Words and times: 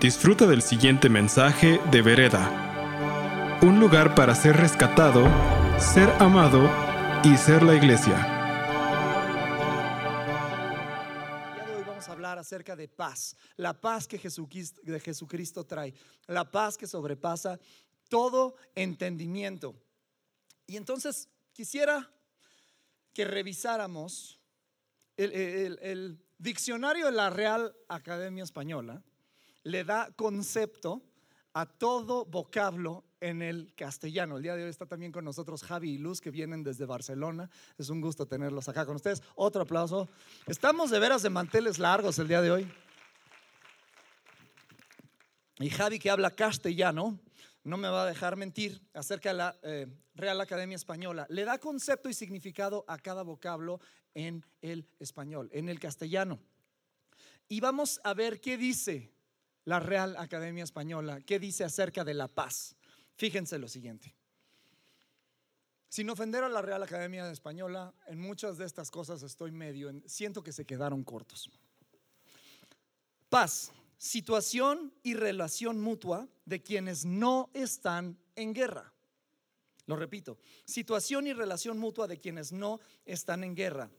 Disfruta 0.00 0.46
del 0.46 0.60
siguiente 0.60 1.08
mensaje 1.08 1.80
de 1.90 2.02
Vereda. 2.02 3.60
Un 3.62 3.78
lugar 3.78 4.14
para 4.14 4.34
ser 4.34 4.56
rescatado, 4.56 5.24
ser 5.78 6.10
amado 6.20 6.68
y 7.24 7.36
ser 7.36 7.62
la 7.62 7.74
iglesia. 7.74 8.14
hoy 11.74 11.84
vamos 11.86 12.08
a 12.08 12.12
hablar 12.12 12.38
acerca 12.38 12.74
de 12.74 12.88
paz, 12.88 13.36
la 13.56 13.80
paz 13.80 14.06
que 14.06 14.18
Jesucristo, 14.18 15.64
trae, 15.64 15.94
la 16.26 16.50
paz 16.50 16.76
que 16.76 16.88
sobrepasa 16.88 17.58
todo 18.08 18.56
entendimiento. 18.74 19.74
Y 20.66 20.76
entonces 20.76 21.28
quisiera 21.52 22.10
que 23.14 23.24
revisáramos 23.24 24.40
el 25.16 26.18
diccionario 26.36 27.06
de 27.06 27.12
la 27.12 27.30
Real 27.30 27.74
Academia 27.88 28.42
Española, 28.42 29.02
le 29.64 29.84
da 29.84 30.12
concepto 30.14 31.02
a 31.54 31.66
todo 31.66 32.24
vocablo 32.26 33.04
en 33.20 33.40
el 33.40 33.72
castellano. 33.74 34.36
El 34.36 34.42
día 34.42 34.56
de 34.56 34.64
hoy 34.64 34.70
está 34.70 34.86
también 34.86 35.12
con 35.12 35.24
nosotros 35.24 35.62
Javi 35.62 35.92
y 35.92 35.98
Luz 35.98 36.20
que 36.20 36.30
vienen 36.30 36.62
desde 36.62 36.84
Barcelona. 36.84 37.50
Es 37.78 37.88
un 37.88 38.00
gusto 38.00 38.26
tenerlos 38.26 38.68
acá 38.68 38.84
con 38.84 38.96
ustedes. 38.96 39.22
Otro 39.34 39.62
aplauso. 39.62 40.08
Estamos 40.46 40.90
de 40.90 40.98
veras 40.98 41.22
de 41.22 41.30
manteles 41.30 41.78
largos 41.78 42.18
el 42.18 42.28
día 42.28 42.42
de 42.42 42.50
hoy. 42.50 42.72
Y 45.58 45.70
Javi 45.70 45.98
que 45.98 46.10
habla 46.10 46.32
castellano, 46.32 47.18
no 47.62 47.76
me 47.78 47.88
va 47.88 48.02
a 48.02 48.06
dejar 48.06 48.36
mentir 48.36 48.82
acerca 48.92 49.30
de 49.30 49.34
la 49.36 49.56
eh, 49.62 49.86
Real 50.14 50.40
Academia 50.40 50.76
Española. 50.76 51.26
Le 51.30 51.44
da 51.44 51.58
concepto 51.58 52.08
y 52.10 52.14
significado 52.14 52.84
a 52.88 52.98
cada 52.98 53.22
vocablo 53.22 53.80
en 54.14 54.44
el 54.60 54.86
español, 54.98 55.48
en 55.52 55.68
el 55.68 55.78
castellano. 55.78 56.40
Y 57.48 57.60
vamos 57.60 58.00
a 58.02 58.12
ver 58.12 58.40
qué 58.40 58.58
dice 58.58 59.13
la 59.64 59.80
Real 59.80 60.16
Academia 60.16 60.64
Española, 60.64 61.20
qué 61.22 61.38
dice 61.38 61.64
acerca 61.64 62.04
de 62.04 62.14
la 62.14 62.28
paz. 62.28 62.76
Fíjense 63.16 63.58
lo 63.58 63.68
siguiente. 63.68 64.14
Sin 65.88 66.10
ofender 66.10 66.42
a 66.42 66.48
la 66.48 66.60
Real 66.60 66.82
Academia 66.82 67.30
Española, 67.30 67.94
en 68.08 68.20
muchas 68.20 68.58
de 68.58 68.64
estas 68.66 68.90
cosas 68.90 69.22
estoy 69.22 69.52
medio, 69.52 69.88
en- 69.88 70.02
siento 70.08 70.42
que 70.42 70.52
se 70.52 70.64
quedaron 70.64 71.04
cortos. 71.04 71.48
Paz, 73.28 73.72
situación 73.96 74.92
y 75.02 75.14
relación 75.14 75.80
mutua 75.80 76.28
de 76.44 76.62
quienes 76.62 77.04
no 77.04 77.50
están 77.54 78.18
en 78.36 78.52
guerra. 78.54 78.92
Lo 79.86 79.96
repito, 79.96 80.38
situación 80.64 81.26
y 81.26 81.32
relación 81.32 81.78
mutua 81.78 82.06
de 82.08 82.18
quienes 82.18 82.52
no 82.52 82.80
están 83.04 83.44
en 83.44 83.54
guerra. 83.54 83.90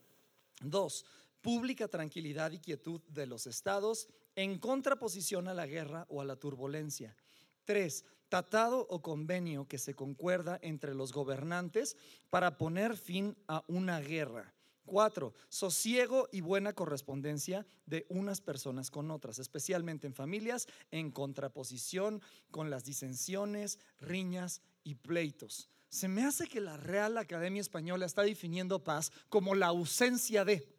Dos, 0.62 1.06
pública 1.42 1.88
tranquilidad 1.88 2.52
y 2.52 2.60
quietud 2.60 3.02
de 3.08 3.26
los 3.28 3.46
estados 3.48 4.10
en 4.36 4.60
contraposición 4.60 5.48
a 5.48 5.54
la 5.54 5.66
guerra 5.66 6.06
o 6.10 6.22
a 6.22 6.26
la 6.26 6.36
turbulencia. 6.36 7.16
Tres, 7.64 8.06
tratado 8.30 8.86
o 8.90 9.02
convenio 9.02 9.68
que 9.68 9.78
se 9.78 9.94
concuerda 9.94 10.60
entre 10.62 10.94
los 10.94 11.14
gobernantes 11.14 11.96
para 12.30 12.58
poner 12.58 12.98
fin 12.98 13.36
a 13.48 13.64
una 13.68 14.00
guerra. 14.00 14.54
Cuatro, 14.86 15.34
sosiego 15.50 16.30
y 16.32 16.42
buena 16.42 16.74
correspondencia 16.74 17.66
de 17.88 18.06
unas 18.10 18.42
personas 18.42 18.92
con 18.92 19.10
otras, 19.10 19.40
especialmente 19.40 20.06
en 20.06 20.14
familias, 20.14 20.68
en 20.92 21.12
contraposición 21.12 22.22
con 22.52 22.70
las 22.70 22.84
disensiones, 22.84 23.80
riñas 24.00 24.62
y 24.84 24.96
pleitos. 24.96 25.70
Se 25.90 26.08
me 26.08 26.24
hace 26.24 26.48
que 26.48 26.62
la 26.62 26.78
Real 26.78 27.18
Academia 27.18 27.62
Española 27.62 28.06
está 28.06 28.22
definiendo 28.22 28.84
paz 28.84 29.12
como 29.30 29.56
la 29.56 29.68
ausencia 29.68 30.46
de. 30.46 30.75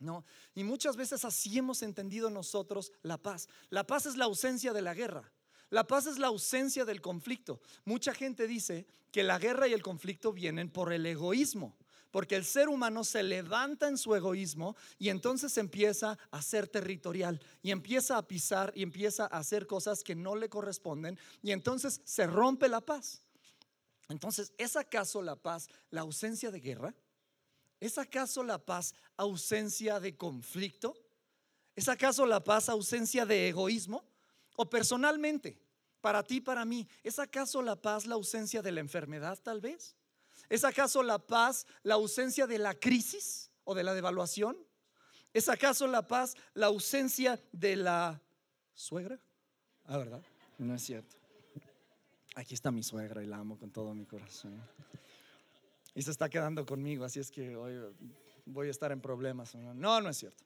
¿No? 0.00 0.24
Y 0.54 0.64
muchas 0.64 0.96
veces 0.96 1.24
así 1.24 1.56
hemos 1.58 1.82
entendido 1.82 2.30
nosotros 2.30 2.92
la 3.02 3.18
paz. 3.18 3.48
La 3.68 3.86
paz 3.86 4.06
es 4.06 4.16
la 4.16 4.24
ausencia 4.24 4.72
de 4.72 4.82
la 4.82 4.94
guerra. 4.94 5.30
La 5.68 5.86
paz 5.86 6.06
es 6.06 6.18
la 6.18 6.26
ausencia 6.26 6.84
del 6.84 7.00
conflicto. 7.00 7.60
Mucha 7.84 8.12
gente 8.12 8.48
dice 8.48 8.86
que 9.12 9.22
la 9.22 9.38
guerra 9.38 9.68
y 9.68 9.72
el 9.72 9.82
conflicto 9.82 10.32
vienen 10.32 10.70
por 10.70 10.92
el 10.92 11.06
egoísmo, 11.06 11.76
porque 12.10 12.34
el 12.34 12.44
ser 12.44 12.68
humano 12.68 13.04
se 13.04 13.22
levanta 13.22 13.86
en 13.86 13.96
su 13.96 14.14
egoísmo 14.14 14.74
y 14.98 15.10
entonces 15.10 15.56
empieza 15.58 16.18
a 16.32 16.42
ser 16.42 16.66
territorial 16.66 17.40
y 17.62 17.70
empieza 17.70 18.16
a 18.16 18.26
pisar 18.26 18.72
y 18.74 18.82
empieza 18.82 19.24
a 19.24 19.38
hacer 19.38 19.66
cosas 19.66 20.02
que 20.02 20.16
no 20.16 20.34
le 20.34 20.48
corresponden 20.48 21.18
y 21.40 21.52
entonces 21.52 22.00
se 22.04 22.26
rompe 22.26 22.68
la 22.68 22.80
paz. 22.80 23.22
Entonces, 24.08 24.52
¿es 24.58 24.74
acaso 24.74 25.22
la 25.22 25.36
paz 25.36 25.68
la 25.90 26.00
ausencia 26.00 26.50
de 26.50 26.58
guerra? 26.58 26.94
¿Es 27.80 27.96
acaso 27.96 28.42
la 28.44 28.58
paz 28.58 28.94
ausencia 29.16 29.98
de 29.98 30.16
conflicto? 30.16 30.94
¿Es 31.74 31.88
acaso 31.88 32.26
la 32.26 32.44
paz 32.44 32.68
ausencia 32.68 33.24
de 33.24 33.48
egoísmo? 33.48 34.04
O 34.56 34.68
personalmente, 34.68 35.58
para 36.02 36.22
ti, 36.22 36.42
para 36.42 36.66
mí, 36.66 36.86
¿es 37.02 37.18
acaso 37.18 37.62
la 37.62 37.76
paz 37.76 38.06
la 38.06 38.14
ausencia 38.14 38.60
de 38.60 38.72
la 38.72 38.80
enfermedad 38.80 39.38
tal 39.42 39.60
vez? 39.60 39.96
¿Es 40.50 40.64
acaso 40.64 41.02
la 41.02 41.18
paz 41.18 41.66
la 41.82 41.94
ausencia 41.94 42.46
de 42.46 42.58
la 42.58 42.74
crisis 42.74 43.50
o 43.64 43.74
de 43.74 43.82
la 43.82 43.94
devaluación? 43.94 44.58
¿Es 45.32 45.48
acaso 45.48 45.86
la 45.86 46.06
paz 46.06 46.34
la 46.54 46.66
ausencia 46.66 47.40
de 47.52 47.76
la 47.76 48.20
suegra? 48.74 49.18
Ah, 49.86 49.96
¿verdad? 49.96 50.22
No 50.58 50.74
es 50.74 50.82
cierto. 50.82 51.16
Aquí 52.34 52.54
está 52.54 52.70
mi 52.70 52.82
suegra 52.82 53.22
y 53.22 53.26
la 53.26 53.38
amo 53.38 53.58
con 53.58 53.70
todo 53.70 53.94
mi 53.94 54.04
corazón. 54.04 54.60
Y 55.94 56.02
se 56.02 56.10
está 56.10 56.28
quedando 56.28 56.64
conmigo, 56.64 57.04
así 57.04 57.20
es 57.20 57.30
que 57.30 57.56
hoy 57.56 57.74
voy 58.44 58.68
a 58.68 58.70
estar 58.70 58.92
en 58.92 59.00
problemas. 59.00 59.54
No, 59.54 60.00
no 60.00 60.08
es 60.08 60.18
cierto. 60.18 60.44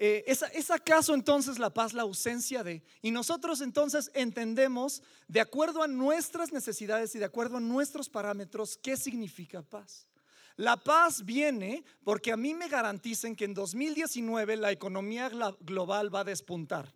Eh, 0.00 0.22
¿es, 0.28 0.42
¿Es 0.54 0.70
acaso 0.70 1.12
entonces 1.12 1.58
la 1.58 1.74
paz 1.74 1.92
la 1.92 2.02
ausencia 2.02 2.62
de? 2.62 2.84
Y 3.02 3.10
nosotros 3.10 3.60
entonces 3.60 4.12
entendemos, 4.14 5.02
de 5.26 5.40
acuerdo 5.40 5.82
a 5.82 5.88
nuestras 5.88 6.52
necesidades 6.52 7.14
y 7.16 7.18
de 7.18 7.24
acuerdo 7.24 7.56
a 7.56 7.60
nuestros 7.60 8.08
parámetros, 8.08 8.78
qué 8.80 8.96
significa 8.96 9.60
paz. 9.62 10.06
La 10.54 10.76
paz 10.76 11.24
viene 11.24 11.84
porque 12.04 12.32
a 12.32 12.36
mí 12.36 12.54
me 12.54 12.68
garanticen 12.68 13.34
que 13.34 13.44
en 13.44 13.54
2019 13.54 14.56
la 14.56 14.70
economía 14.70 15.28
global 15.60 16.14
va 16.14 16.20
a 16.20 16.24
despuntar. 16.24 16.94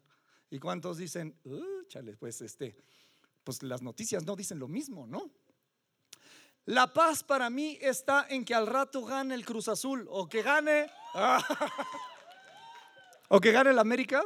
¿Y 0.51 0.59
cuántos 0.59 0.99
dicen, 0.99 1.35
"Uh, 1.45 1.85
chale, 1.89 2.17
pues 2.17 2.41
este, 2.41 2.77
pues 3.43 3.63
las 3.63 3.83
noticias 3.83 4.25
no 4.25 4.37
dicen 4.37 4.59
lo 4.59 4.69
mismo, 4.69 5.07
¿no? 5.07 5.33
La 6.67 6.93
paz 6.93 7.25
para 7.25 7.51
mí 7.51 7.77
está 7.81 8.27
en 8.29 8.45
que 8.45 8.55
al 8.55 8.69
rato 8.69 9.05
gane 9.05 9.35
el 9.35 9.45
Cruz 9.45 9.69
Azul 9.69 10.07
o 10.09 10.29
que 10.29 10.43
gane 10.43 10.89
o 13.29 13.41
que 13.41 13.51
gane 13.51 13.71
el 13.71 13.79
América. 13.81 14.23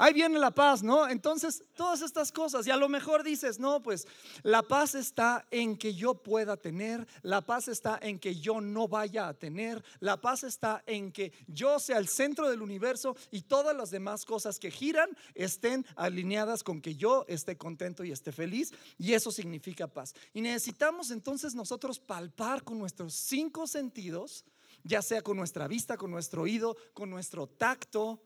Ahí 0.00 0.12
viene 0.12 0.38
la 0.38 0.52
paz, 0.52 0.84
¿no? 0.84 1.08
Entonces, 1.08 1.64
todas 1.74 2.02
estas 2.02 2.30
cosas. 2.30 2.64
Y 2.68 2.70
a 2.70 2.76
lo 2.76 2.88
mejor 2.88 3.24
dices, 3.24 3.58
no, 3.58 3.82
pues 3.82 4.06
la 4.44 4.62
paz 4.62 4.94
está 4.94 5.44
en 5.50 5.76
que 5.76 5.92
yo 5.92 6.14
pueda 6.14 6.56
tener, 6.56 7.04
la 7.22 7.44
paz 7.44 7.66
está 7.66 7.98
en 8.00 8.20
que 8.20 8.36
yo 8.36 8.60
no 8.60 8.86
vaya 8.86 9.26
a 9.26 9.34
tener, 9.34 9.84
la 9.98 10.20
paz 10.20 10.44
está 10.44 10.84
en 10.86 11.10
que 11.10 11.32
yo 11.48 11.80
sea 11.80 11.98
el 11.98 12.06
centro 12.06 12.48
del 12.48 12.62
universo 12.62 13.16
y 13.32 13.42
todas 13.42 13.76
las 13.76 13.90
demás 13.90 14.24
cosas 14.24 14.60
que 14.60 14.70
giran 14.70 15.10
estén 15.34 15.84
alineadas 15.96 16.62
con 16.62 16.80
que 16.80 16.94
yo 16.94 17.24
esté 17.26 17.58
contento 17.58 18.04
y 18.04 18.12
esté 18.12 18.30
feliz. 18.30 18.72
Y 18.98 19.14
eso 19.14 19.32
significa 19.32 19.88
paz. 19.88 20.14
Y 20.32 20.42
necesitamos 20.42 21.10
entonces 21.10 21.56
nosotros 21.56 21.98
palpar 21.98 22.62
con 22.62 22.78
nuestros 22.78 23.14
cinco 23.14 23.66
sentidos, 23.66 24.44
ya 24.84 25.02
sea 25.02 25.22
con 25.22 25.36
nuestra 25.36 25.66
vista, 25.66 25.96
con 25.96 26.12
nuestro 26.12 26.42
oído, 26.42 26.76
con 26.94 27.10
nuestro 27.10 27.48
tacto, 27.48 28.22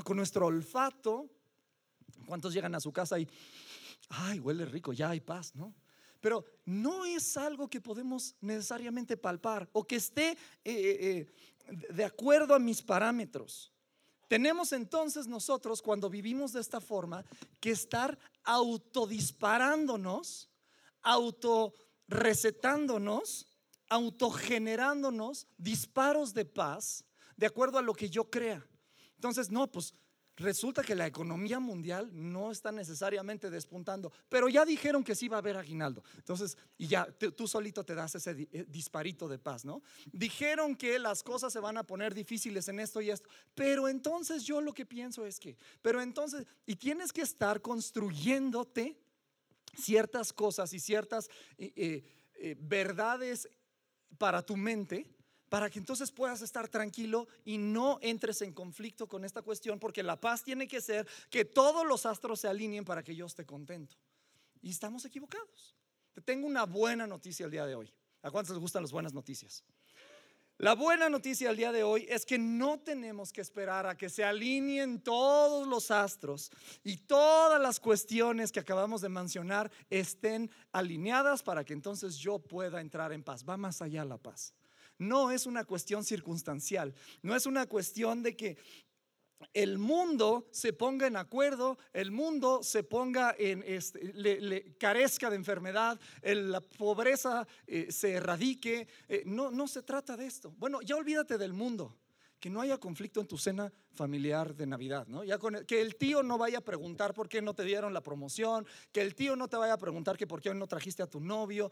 con 0.00 0.16
nuestro 0.16 0.46
olfato. 0.46 1.28
¿Cuántos 2.26 2.54
llegan 2.54 2.74
a 2.74 2.80
su 2.80 2.90
casa 2.92 3.18
y, 3.18 3.28
ay, 4.08 4.40
huele 4.40 4.64
rico, 4.64 4.92
ya 4.92 5.10
hay 5.10 5.20
paz, 5.20 5.54
¿no? 5.54 5.74
Pero 6.20 6.44
no 6.64 7.04
es 7.04 7.36
algo 7.36 7.68
que 7.68 7.80
podemos 7.80 8.36
necesariamente 8.40 9.16
palpar 9.16 9.68
o 9.72 9.84
que 9.84 9.96
esté 9.96 10.30
eh, 10.30 10.36
eh, 10.64 11.26
eh, 11.66 11.76
de 11.90 12.04
acuerdo 12.04 12.54
a 12.54 12.60
mis 12.60 12.80
parámetros. 12.80 13.72
Tenemos 14.28 14.72
entonces 14.72 15.26
nosotros, 15.26 15.82
cuando 15.82 16.08
vivimos 16.08 16.52
de 16.52 16.60
esta 16.60 16.80
forma, 16.80 17.24
que 17.60 17.72
estar 17.72 18.16
autodisparándonos, 18.44 20.48
autorrecetándonos, 21.02 23.48
autogenerándonos 23.88 25.48
disparos 25.58 26.32
de 26.32 26.46
paz 26.46 27.04
de 27.36 27.46
acuerdo 27.46 27.78
a 27.78 27.82
lo 27.82 27.94
que 27.94 28.08
yo 28.08 28.30
crea. 28.30 28.64
Entonces, 29.22 29.52
no, 29.52 29.70
pues 29.70 29.94
resulta 30.34 30.82
que 30.82 30.96
la 30.96 31.06
economía 31.06 31.60
mundial 31.60 32.10
no 32.12 32.50
está 32.50 32.72
necesariamente 32.72 33.50
despuntando, 33.50 34.12
pero 34.28 34.48
ya 34.48 34.64
dijeron 34.64 35.04
que 35.04 35.14
sí 35.14 35.28
va 35.28 35.36
a 35.36 35.38
haber 35.38 35.56
aguinaldo. 35.56 36.02
Entonces, 36.16 36.58
y 36.76 36.88
ya 36.88 37.06
tú, 37.06 37.46
solito 37.46 37.84
te 37.84 37.94
das 37.94 38.16
ese 38.16 38.48
eh, 38.50 38.64
disparito 38.68 39.28
de 39.28 39.38
paz, 39.38 39.64
¿no? 39.64 39.80
Dijeron 40.10 40.74
que 40.74 40.98
las 40.98 41.22
cosas 41.22 41.52
se 41.52 41.60
van 41.60 41.78
a 41.78 41.84
poner 41.84 42.14
difíciles 42.14 42.66
en 42.66 42.80
esto 42.80 43.00
y 43.00 43.10
esto, 43.10 43.28
pero 43.54 43.88
entonces 43.88 44.42
yo 44.42 44.60
lo 44.60 44.74
que 44.74 44.86
pienso 44.86 45.24
es 45.24 45.38
que, 45.38 45.56
pero 45.82 46.02
entonces, 46.02 46.44
y 46.66 46.74
tienes 46.74 47.12
que 47.12 47.22
estar 47.22 47.62
construyéndote 47.62 48.98
ciertas 49.78 50.32
cosas 50.32 50.72
y 50.72 50.80
ciertas 50.80 51.30
eh, 51.58 52.02
eh, 52.34 52.56
verdades 52.58 53.48
para 54.18 54.42
tu 54.42 54.56
mente 54.56 55.06
para 55.52 55.68
que 55.68 55.78
entonces 55.78 56.10
puedas 56.10 56.40
estar 56.40 56.66
tranquilo 56.66 57.28
y 57.44 57.58
no 57.58 57.98
entres 58.00 58.40
en 58.40 58.54
conflicto 58.54 59.06
con 59.06 59.22
esta 59.22 59.42
cuestión, 59.42 59.78
porque 59.78 60.02
la 60.02 60.18
paz 60.18 60.42
tiene 60.42 60.66
que 60.66 60.80
ser 60.80 61.06
que 61.28 61.44
todos 61.44 61.86
los 61.86 62.06
astros 62.06 62.40
se 62.40 62.48
alineen 62.48 62.86
para 62.86 63.02
que 63.02 63.14
yo 63.14 63.26
esté 63.26 63.44
contento. 63.44 63.94
Y 64.62 64.70
estamos 64.70 65.04
equivocados. 65.04 65.76
Te 66.14 66.22
tengo 66.22 66.46
una 66.46 66.64
buena 66.64 67.06
noticia 67.06 67.44
el 67.44 67.52
día 67.52 67.66
de 67.66 67.74
hoy. 67.74 67.92
¿A 68.22 68.30
cuántos 68.30 68.54
les 68.54 68.62
gustan 68.62 68.80
las 68.80 68.92
buenas 68.92 69.12
noticias? 69.12 69.62
La 70.56 70.74
buena 70.74 71.10
noticia 71.10 71.50
el 71.50 71.56
día 71.58 71.70
de 71.70 71.82
hoy 71.82 72.06
es 72.08 72.24
que 72.24 72.38
no 72.38 72.80
tenemos 72.80 73.30
que 73.30 73.42
esperar 73.42 73.86
a 73.86 73.94
que 73.94 74.08
se 74.08 74.24
alineen 74.24 75.02
todos 75.02 75.68
los 75.68 75.90
astros 75.90 76.50
y 76.82 76.96
todas 76.96 77.60
las 77.60 77.78
cuestiones 77.78 78.52
que 78.52 78.60
acabamos 78.60 79.02
de 79.02 79.10
mencionar 79.10 79.70
estén 79.90 80.50
alineadas 80.72 81.42
para 81.42 81.62
que 81.62 81.74
entonces 81.74 82.16
yo 82.16 82.38
pueda 82.38 82.80
entrar 82.80 83.12
en 83.12 83.22
paz. 83.22 83.44
Va 83.46 83.58
más 83.58 83.82
allá 83.82 84.02
la 84.06 84.16
paz. 84.16 84.54
No 85.02 85.30
es 85.30 85.46
una 85.46 85.64
cuestión 85.64 86.04
circunstancial, 86.04 86.94
no 87.22 87.34
es 87.34 87.46
una 87.46 87.66
cuestión 87.66 88.22
de 88.22 88.36
que 88.36 88.56
el 89.52 89.78
mundo 89.78 90.46
se 90.50 90.72
ponga 90.72 91.06
en 91.06 91.16
acuerdo, 91.16 91.78
el 91.92 92.10
mundo 92.10 92.62
se 92.62 92.82
ponga 92.82 93.34
en, 93.38 93.62
este, 93.66 94.12
le, 94.14 94.76
carezca 94.78 95.30
de 95.30 95.36
enfermedad, 95.36 96.00
la 96.22 96.60
pobreza 96.60 97.46
eh, 97.66 97.90
se 97.90 98.12
erradique. 98.12 98.86
Eh, 99.08 99.22
no, 99.26 99.50
no 99.50 99.66
se 99.66 99.82
trata 99.82 100.16
de 100.16 100.26
esto. 100.26 100.54
Bueno, 100.58 100.80
ya 100.82 100.96
olvídate 100.96 101.38
del 101.38 101.52
mundo. 101.52 101.96
Que 102.38 102.50
no 102.50 102.60
haya 102.60 102.78
conflicto 102.78 103.20
en 103.20 103.28
tu 103.28 103.38
cena 103.38 103.72
familiar 103.92 104.56
de 104.56 104.66
Navidad, 104.66 105.06
¿no? 105.06 105.22
Ya 105.22 105.38
con 105.38 105.64
que 105.64 105.80
el 105.80 105.94
tío 105.94 106.24
no 106.24 106.38
vaya 106.38 106.58
a 106.58 106.60
preguntar 106.60 107.14
por 107.14 107.28
qué 107.28 107.40
no 107.40 107.54
te 107.54 107.62
dieron 107.62 107.94
la 107.94 108.02
promoción, 108.02 108.66
que 108.90 109.00
el 109.00 109.14
tío 109.14 109.36
no 109.36 109.46
te 109.46 109.56
vaya 109.56 109.74
a 109.74 109.78
preguntar 109.78 110.16
que 110.16 110.26
por 110.26 110.40
qué 110.40 110.52
no 110.52 110.66
trajiste 110.66 111.04
a 111.04 111.06
tu 111.06 111.20
novio, 111.20 111.70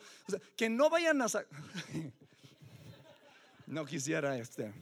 que 0.56 0.68
no 0.68 0.88
vayan 0.88 1.22
a... 1.22 1.26
no 3.70 3.86
quisiera 3.86 4.36
este 4.36 4.72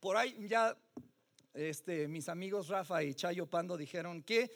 por 0.00 0.16
ahí 0.16 0.46
ya 0.48 0.76
este, 1.54 2.08
mis 2.08 2.28
amigos 2.28 2.68
Rafa 2.68 3.02
y 3.02 3.14
Chayo 3.14 3.46
Pando 3.46 3.76
dijeron 3.76 4.22
que 4.22 4.50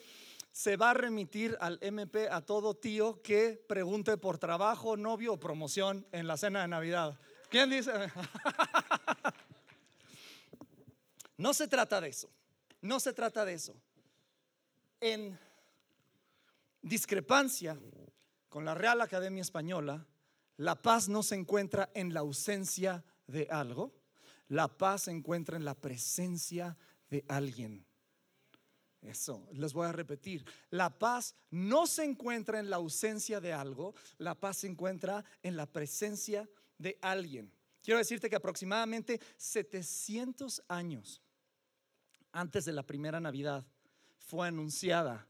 se 0.51 0.75
va 0.75 0.89
a 0.89 0.93
remitir 0.93 1.57
al 1.61 1.79
MP 1.81 2.27
a 2.29 2.41
todo 2.41 2.75
tío 2.75 3.21
que 3.21 3.63
pregunte 3.67 4.17
por 4.17 4.37
trabajo, 4.37 4.97
novio 4.97 5.33
o 5.33 5.39
promoción 5.39 6.05
en 6.11 6.27
la 6.27 6.35
cena 6.35 6.61
de 6.61 6.67
Navidad. 6.67 7.17
¿Quién 7.49 7.69
dice? 7.69 7.91
No 11.37 11.55
se 11.55 11.67
trata 11.67 11.99
de 11.99 12.09
eso. 12.09 12.29
No 12.81 12.99
se 12.99 13.13
trata 13.13 13.43
de 13.45 13.53
eso. 13.53 13.73
En 14.99 15.39
discrepancia 16.83 17.79
con 18.47 18.63
la 18.63 18.75
Real 18.75 19.01
Academia 19.01 19.41
Española, 19.41 20.05
la 20.61 20.79
paz 20.79 21.09
no 21.09 21.23
se 21.23 21.33
encuentra 21.33 21.89
en 21.95 22.13
la 22.13 22.19
ausencia 22.19 23.03
de 23.25 23.47
algo, 23.49 23.91
la 24.47 24.67
paz 24.67 25.03
se 25.03 25.11
encuentra 25.11 25.57
en 25.57 25.65
la 25.65 25.73
presencia 25.73 26.77
de 27.09 27.25
alguien. 27.27 27.83
Eso, 29.01 29.47
les 29.53 29.73
voy 29.73 29.87
a 29.87 29.91
repetir. 29.91 30.45
La 30.69 30.99
paz 30.99 31.33
no 31.49 31.87
se 31.87 32.03
encuentra 32.03 32.59
en 32.59 32.69
la 32.69 32.75
ausencia 32.75 33.41
de 33.41 33.53
algo, 33.53 33.95
la 34.19 34.35
paz 34.35 34.57
se 34.57 34.67
encuentra 34.67 35.25
en 35.41 35.57
la 35.57 35.65
presencia 35.65 36.47
de 36.77 36.99
alguien. 37.01 37.51
Quiero 37.81 37.97
decirte 37.97 38.29
que 38.29 38.35
aproximadamente 38.35 39.19
700 39.37 40.61
años 40.67 41.23
antes 42.31 42.65
de 42.65 42.73
la 42.73 42.83
primera 42.83 43.19
Navidad 43.19 43.65
fue 44.19 44.47
anunciada 44.47 45.27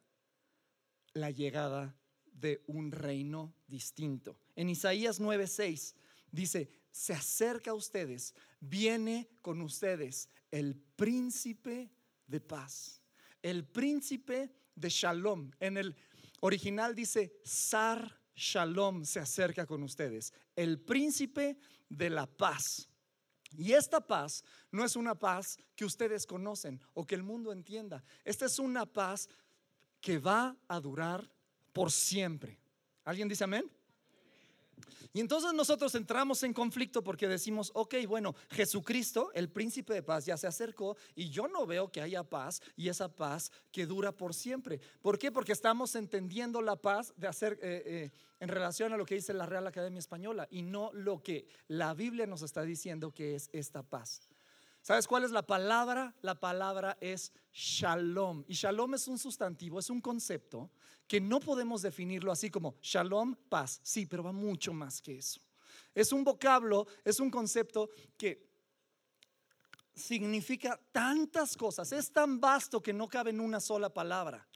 la 1.13 1.31
llegada 1.31 1.95
de 2.41 2.63
un 2.67 2.91
reino 2.91 3.53
distinto. 3.67 4.37
En 4.55 4.69
Isaías 4.69 5.21
9:6 5.21 5.93
dice, 6.31 6.69
se 6.91 7.13
acerca 7.13 7.71
a 7.71 7.75
ustedes, 7.75 8.33
viene 8.59 9.29
con 9.41 9.61
ustedes 9.61 10.27
el 10.49 10.75
príncipe 10.75 11.89
de 12.27 12.41
paz, 12.41 13.01
el 13.41 13.65
príncipe 13.65 14.51
de 14.75 14.89
shalom. 14.89 15.51
En 15.59 15.77
el 15.77 15.95
original 16.41 16.95
dice, 16.95 17.39
Sar 17.43 18.19
Shalom 18.35 19.05
se 19.05 19.19
acerca 19.19 19.65
con 19.65 19.83
ustedes, 19.83 20.33
el 20.55 20.79
príncipe 20.79 21.57
de 21.89 22.09
la 22.09 22.25
paz. 22.25 22.87
Y 23.57 23.73
esta 23.73 23.99
paz 23.99 24.43
no 24.71 24.85
es 24.85 24.95
una 24.95 25.15
paz 25.15 25.57
que 25.75 25.85
ustedes 25.85 26.25
conocen 26.25 26.81
o 26.93 27.05
que 27.05 27.15
el 27.15 27.23
mundo 27.23 27.51
entienda. 27.51 28.03
Esta 28.23 28.45
es 28.45 28.59
una 28.59 28.85
paz 28.85 29.29
que 29.99 30.17
va 30.17 30.57
a 30.67 30.79
durar 30.79 31.29
por 31.73 31.91
siempre. 31.91 32.57
¿Alguien 33.03 33.27
dice 33.27 33.43
amén? 33.43 33.69
Y 35.13 35.19
entonces 35.19 35.53
nosotros 35.53 35.93
entramos 35.95 36.41
en 36.43 36.53
conflicto 36.53 37.03
porque 37.03 37.27
decimos, 37.27 37.71
ok, 37.73 37.95
bueno, 38.07 38.33
Jesucristo, 38.49 39.29
el 39.33 39.49
príncipe 39.49 39.93
de 39.93 40.03
paz, 40.03 40.25
ya 40.25 40.37
se 40.37 40.47
acercó 40.47 40.95
y 41.15 41.29
yo 41.29 41.49
no 41.49 41.65
veo 41.65 41.91
que 41.91 42.01
haya 42.01 42.23
paz 42.23 42.61
y 42.77 42.87
esa 42.87 43.13
paz 43.13 43.51
que 43.73 43.85
dura 43.85 44.13
por 44.13 44.33
siempre. 44.33 44.79
¿Por 45.01 45.19
qué? 45.19 45.31
Porque 45.31 45.51
estamos 45.51 45.95
entendiendo 45.95 46.61
la 46.61 46.77
paz 46.77 47.13
de 47.17 47.27
hacer 47.27 47.59
eh, 47.61 47.83
eh, 47.85 48.11
en 48.39 48.47
relación 48.47 48.93
a 48.93 48.97
lo 48.97 49.05
que 49.05 49.15
dice 49.15 49.33
la 49.33 49.45
Real 49.45 49.67
Academia 49.67 49.99
Española 49.99 50.47
y 50.49 50.61
no 50.61 50.91
lo 50.93 51.21
que 51.21 51.45
la 51.67 51.93
Biblia 51.93 52.25
nos 52.25 52.41
está 52.41 52.61
diciendo 52.61 53.11
que 53.11 53.35
es 53.35 53.49
esta 53.51 53.83
paz. 53.83 54.30
¿Sabes 54.81 55.07
cuál 55.07 55.23
es 55.23 55.31
la 55.31 55.45
palabra? 55.45 56.15
La 56.21 56.39
palabra 56.39 56.97
es 56.99 57.31
shalom. 57.53 58.43
Y 58.47 58.55
shalom 58.55 58.95
es 58.95 59.07
un 59.07 59.19
sustantivo, 59.19 59.79
es 59.79 59.89
un 59.91 60.01
concepto 60.01 60.71
que 61.07 61.21
no 61.21 61.39
podemos 61.39 61.83
definirlo 61.83 62.31
así 62.31 62.49
como 62.49 62.75
shalom, 62.81 63.35
paz. 63.47 63.79
Sí, 63.83 64.07
pero 64.07 64.23
va 64.23 64.31
mucho 64.31 64.73
más 64.73 65.01
que 65.01 65.17
eso. 65.17 65.39
Es 65.93 66.11
un 66.11 66.23
vocablo, 66.23 66.87
es 67.05 67.19
un 67.19 67.29
concepto 67.29 67.89
que 68.17 68.49
significa 69.93 70.79
tantas 70.91 71.55
cosas. 71.55 71.91
Es 71.91 72.11
tan 72.11 72.39
vasto 72.39 72.81
que 72.81 72.93
no 72.93 73.07
cabe 73.07 73.29
en 73.29 73.39
una 73.39 73.59
sola 73.59 73.93
palabra. 73.93 74.47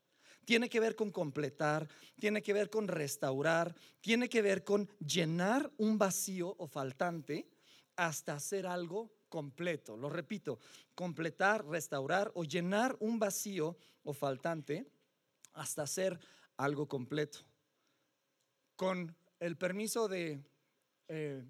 Tiene 0.43 0.69
que 0.69 0.79
ver 0.79 0.95
con 0.95 1.11
completar, 1.11 1.87
tiene 2.19 2.41
que 2.41 2.53
ver 2.53 2.69
con 2.69 2.87
restaurar, 2.87 3.75
tiene 4.01 4.29
que 4.29 4.41
ver 4.41 4.63
con 4.63 4.89
llenar 4.99 5.71
un 5.77 5.97
vacío 5.97 6.55
o 6.57 6.67
faltante 6.67 7.49
hasta 7.95 8.35
hacer 8.35 8.67
algo 8.67 9.11
completo. 9.35 9.97
Lo 9.97 10.07
repito, 10.07 10.59
completar, 10.95 11.65
restaurar 11.67 12.31
o 12.35 12.45
llenar 12.45 12.95
un 13.01 13.19
vacío 13.19 13.75
o 14.05 14.13
faltante 14.13 14.87
hasta 15.51 15.83
hacer 15.83 16.17
algo 16.55 16.87
completo. 16.87 17.39
Con 18.77 19.13
el 19.41 19.57
permiso 19.57 20.07
de 20.07 20.39
eh, 21.09 21.43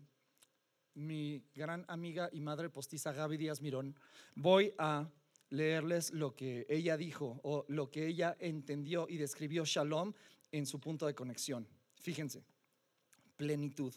mi 0.96 1.44
gran 1.54 1.86
amiga 1.88 2.28
y 2.34 2.42
madre 2.42 2.72
postiza 2.72 3.14
Gaby 3.14 3.38
Díaz 3.38 3.62
Mirón, 3.62 3.96
voy 4.34 4.74
a 4.80 5.08
leerles 5.52 6.12
lo 6.12 6.36
que 6.36 6.66
ella 6.68 6.98
dijo 6.98 7.40
o 7.44 7.66
lo 7.68 7.92
que 7.92 8.08
ella 8.08 8.36
entendió 8.40 9.06
y 9.08 9.18
describió 9.18 9.64
Shalom 9.64 10.12
en 10.52 10.66
su 10.66 10.80
punto 10.80 11.06
de 11.06 11.14
conexión. 11.14 11.68
Fíjense, 12.02 12.44
plenitud, 13.38 13.94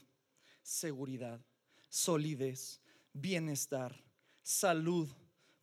seguridad, 0.60 1.40
solidez, 1.88 2.82
bienestar, 3.12 3.94
salud, 4.42 5.08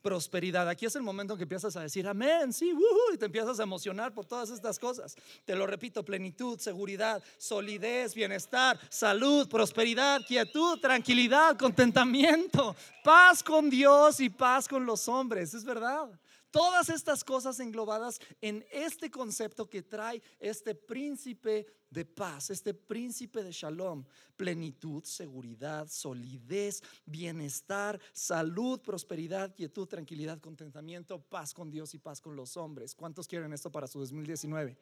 prosperidad. 0.05 0.69
Aquí 0.69 0.85
es 0.85 0.95
el 0.95 1.01
momento 1.01 1.33
en 1.33 1.37
que 1.39 1.43
empiezas 1.45 1.75
a 1.75 1.81
decir 1.81 2.07
amén, 2.07 2.53
sí, 2.53 2.71
y 3.11 3.17
te 3.17 3.25
empiezas 3.25 3.59
a 3.59 3.63
emocionar 3.63 4.13
por 4.13 4.23
todas 4.23 4.51
estas 4.51 4.77
cosas. 4.77 5.15
Te 5.45 5.55
lo 5.55 5.65
repito, 5.65 6.05
plenitud, 6.05 6.59
seguridad, 6.59 7.23
solidez, 7.39 8.13
bienestar, 8.13 8.79
salud, 8.89 9.49
prosperidad, 9.49 10.21
quietud, 10.27 10.79
tranquilidad, 10.79 11.57
contentamiento, 11.57 12.75
paz 13.03 13.41
con 13.41 13.67
Dios 13.67 14.19
y 14.19 14.29
paz 14.29 14.67
con 14.67 14.85
los 14.85 15.07
hombres. 15.07 15.55
Es 15.55 15.65
verdad. 15.65 16.07
Todas 16.55 16.88
estas 16.88 17.25
cosas 17.25 17.59
englobadas 17.59 18.17
en 18.39 18.65
este 18.71 19.12
concepto 19.12 19.69
que 19.69 19.81
trae 19.81 20.24
este 20.39 20.74
príncipe 20.74 21.65
de 21.89 22.05
paz, 22.05 22.50
este 22.50 22.74
príncipe 22.74 23.43
de 23.43 23.51
shalom, 23.51 24.05
plenitud, 24.38 25.03
seguridad, 25.03 25.85
solidez, 25.89 26.81
bienestar, 27.05 28.00
salud, 28.13 28.79
prosperidad, 28.79 29.53
quietud, 29.53 29.85
tranquilidad, 29.85 30.39
contentamiento, 30.39 31.19
paz 31.19 31.53
con 31.53 31.69
Dios 31.69 31.93
y 31.93 31.97
paz 31.97 32.21
con 32.21 32.38
los 32.38 32.55
hombres. 32.55 32.95
¿Cuántos 32.95 33.27
quieren 33.27 33.51
esto 33.51 33.69
para 33.69 33.85
su 33.85 34.00
2019? 34.00 34.77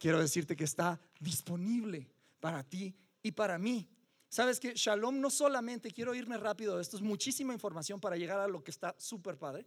Quiero 0.00 0.18
decirte 0.18 0.56
que 0.56 0.64
está 0.64 1.00
disponible 1.20 2.10
para 2.40 2.64
ti 2.64 2.92
y 3.22 3.30
para 3.30 3.56
mí. 3.56 3.88
Sabes 4.28 4.58
que 4.58 4.74
Shalom 4.74 5.20
no 5.20 5.30
solamente, 5.30 5.92
quiero 5.92 6.12
irme 6.12 6.38
rápido, 6.38 6.80
esto 6.80 6.96
es 6.96 7.02
muchísima 7.04 7.54
información 7.54 8.00
para 8.00 8.16
llegar 8.16 8.40
a 8.40 8.48
lo 8.48 8.64
que 8.64 8.72
está 8.72 8.96
súper 8.98 9.38
padre 9.38 9.64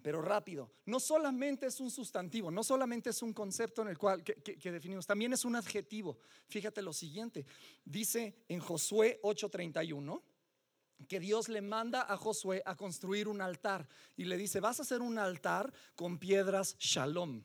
pero 0.00 0.22
rápido. 0.22 0.70
No 0.86 1.00
solamente 1.00 1.66
es 1.66 1.80
un 1.80 1.90
sustantivo, 1.90 2.50
no 2.50 2.62
solamente 2.64 3.10
es 3.10 3.22
un 3.22 3.32
concepto 3.32 3.82
en 3.82 3.88
el 3.88 3.98
cual 3.98 4.22
que, 4.24 4.70
definimos, 4.70 5.06
también 5.06 5.32
es 5.32 5.44
un 5.44 5.56
adjetivo. 5.56 6.18
Fíjate 6.48 6.82
lo 6.82 6.92
siguiente, 6.92 7.44
dice 7.84 8.44
en 8.48 8.60
Josué 8.60 9.20
8:31 9.22 10.22
que 11.08 11.20
Dios 11.20 11.48
le 11.48 11.60
manda 11.60 12.02
a 12.02 12.16
Josué 12.16 12.62
a 12.64 12.76
construir 12.76 13.26
un 13.26 13.40
altar 13.40 13.88
y 14.16 14.24
le 14.24 14.36
dice, 14.36 14.60
vas 14.60 14.78
a 14.78 14.82
hacer 14.82 15.02
un 15.02 15.18
altar 15.18 15.72
con 15.96 16.18
piedras 16.18 16.76
shalom. 16.78 17.42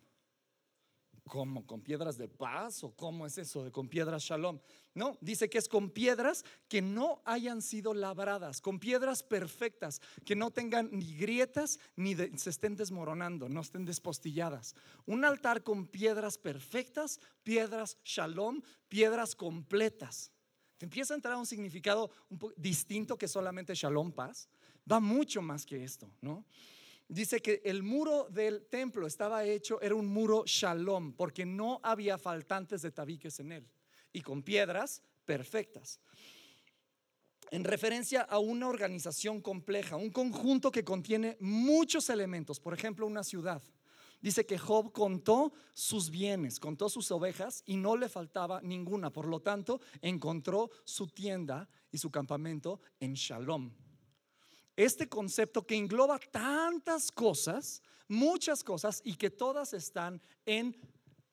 ¿Cómo? 1.28 1.66
¿Con 1.66 1.82
piedras 1.82 2.18
de 2.18 2.28
paz? 2.28 2.84
¿O 2.84 2.92
cómo 2.92 3.26
es 3.26 3.38
eso 3.38 3.64
de 3.64 3.72
con 3.72 3.88
piedras 3.88 4.24
shalom? 4.24 4.60
No, 4.94 5.18
dice 5.22 5.50
que 5.50 5.58
es 5.58 5.68
con 5.68 5.90
piedras 5.90 6.44
que 6.68 6.82
no 6.82 7.22
hayan 7.26 7.62
sido 7.62 7.94
labradas, 7.94 8.62
con 8.62 8.80
piedras 8.80 9.24
perfectas, 9.24 10.02
que 10.26 10.36
no 10.36 10.52
tengan 10.52 10.90
ni 10.92 11.16
grietas 11.16 11.80
ni 11.96 12.16
se 12.16 12.50
estén 12.50 12.76
desmoronando, 12.76 13.50
no 13.50 13.62
estén 13.62 13.86
despostilladas. 13.86 14.76
Un 15.06 15.26
altar 15.26 15.64
con 15.64 15.88
piedras 15.88 16.38
perfectas, 16.38 17.20
piedras 17.44 17.98
shalom, 18.04 18.62
piedras 18.88 19.36
completas. 19.36 20.32
Te 20.78 20.86
empieza 20.86 21.14
a 21.14 21.18
entrar 21.18 21.36
un 21.36 21.46
significado 21.46 22.10
un 22.30 22.54
distinto 22.56 23.18
que 23.18 23.28
solamente 23.28 23.76
shalom 23.76 24.12
paz. 24.12 24.50
Va 24.90 25.00
mucho 25.00 25.42
más 25.42 25.66
que 25.66 25.84
esto, 25.84 26.10
¿no? 26.22 26.46
Dice 27.10 27.42
que 27.42 27.62
el 27.64 27.84
muro 27.84 28.28
del 28.30 28.66
templo 28.66 29.08
estaba 29.08 29.46
hecho, 29.46 29.80
era 29.82 29.96
un 29.96 30.08
muro 30.08 30.44
shalom, 30.46 31.14
porque 31.14 31.46
no 31.46 31.80
había 31.82 32.18
faltantes 32.18 32.82
de 32.82 32.92
tabiques 32.92 33.40
en 33.40 33.54
él, 33.54 33.70
y 34.12 34.22
con 34.22 34.44
piedras 34.44 35.02
perfectas. 35.24 36.02
En 37.50 37.64
referencia 37.64 38.24
a 38.24 38.40
una 38.40 38.68
organización 38.68 39.40
compleja, 39.40 39.96
un 39.96 40.10
conjunto 40.10 40.70
que 40.70 40.84
contiene 40.84 41.38
muchos 41.40 42.10
elementos, 42.10 42.60
por 42.60 42.74
ejemplo, 42.74 43.08
una 43.08 43.24
ciudad. 43.24 43.64
Dice 44.20 44.46
que 44.46 44.58
Job 44.58 44.92
contó 44.92 45.54
sus 45.74 46.10
bienes, 46.10 46.60
contó 46.60 46.90
sus 46.90 47.10
ovejas 47.12 47.64
y 47.66 47.78
no 47.78 47.96
le 47.96 48.10
faltaba 48.10 48.60
ninguna. 48.62 49.14
Por 49.14 49.28
lo 49.28 49.40
tanto, 49.40 49.80
encontró 50.02 50.72
su 50.84 51.08
tienda 51.08 51.70
y 51.90 52.00
su 52.00 52.10
campamento 52.10 52.82
en 53.00 53.14
Shalom 53.14 53.72
este 54.78 55.10
concepto 55.10 55.66
que 55.66 55.76
engloba 55.76 56.20
tantas 56.20 57.12
cosas, 57.12 57.82
muchas 58.08 58.64
cosas, 58.64 59.02
y 59.04 59.16
que 59.16 59.30
todas 59.30 59.74
están 59.74 60.22
en 60.46 60.78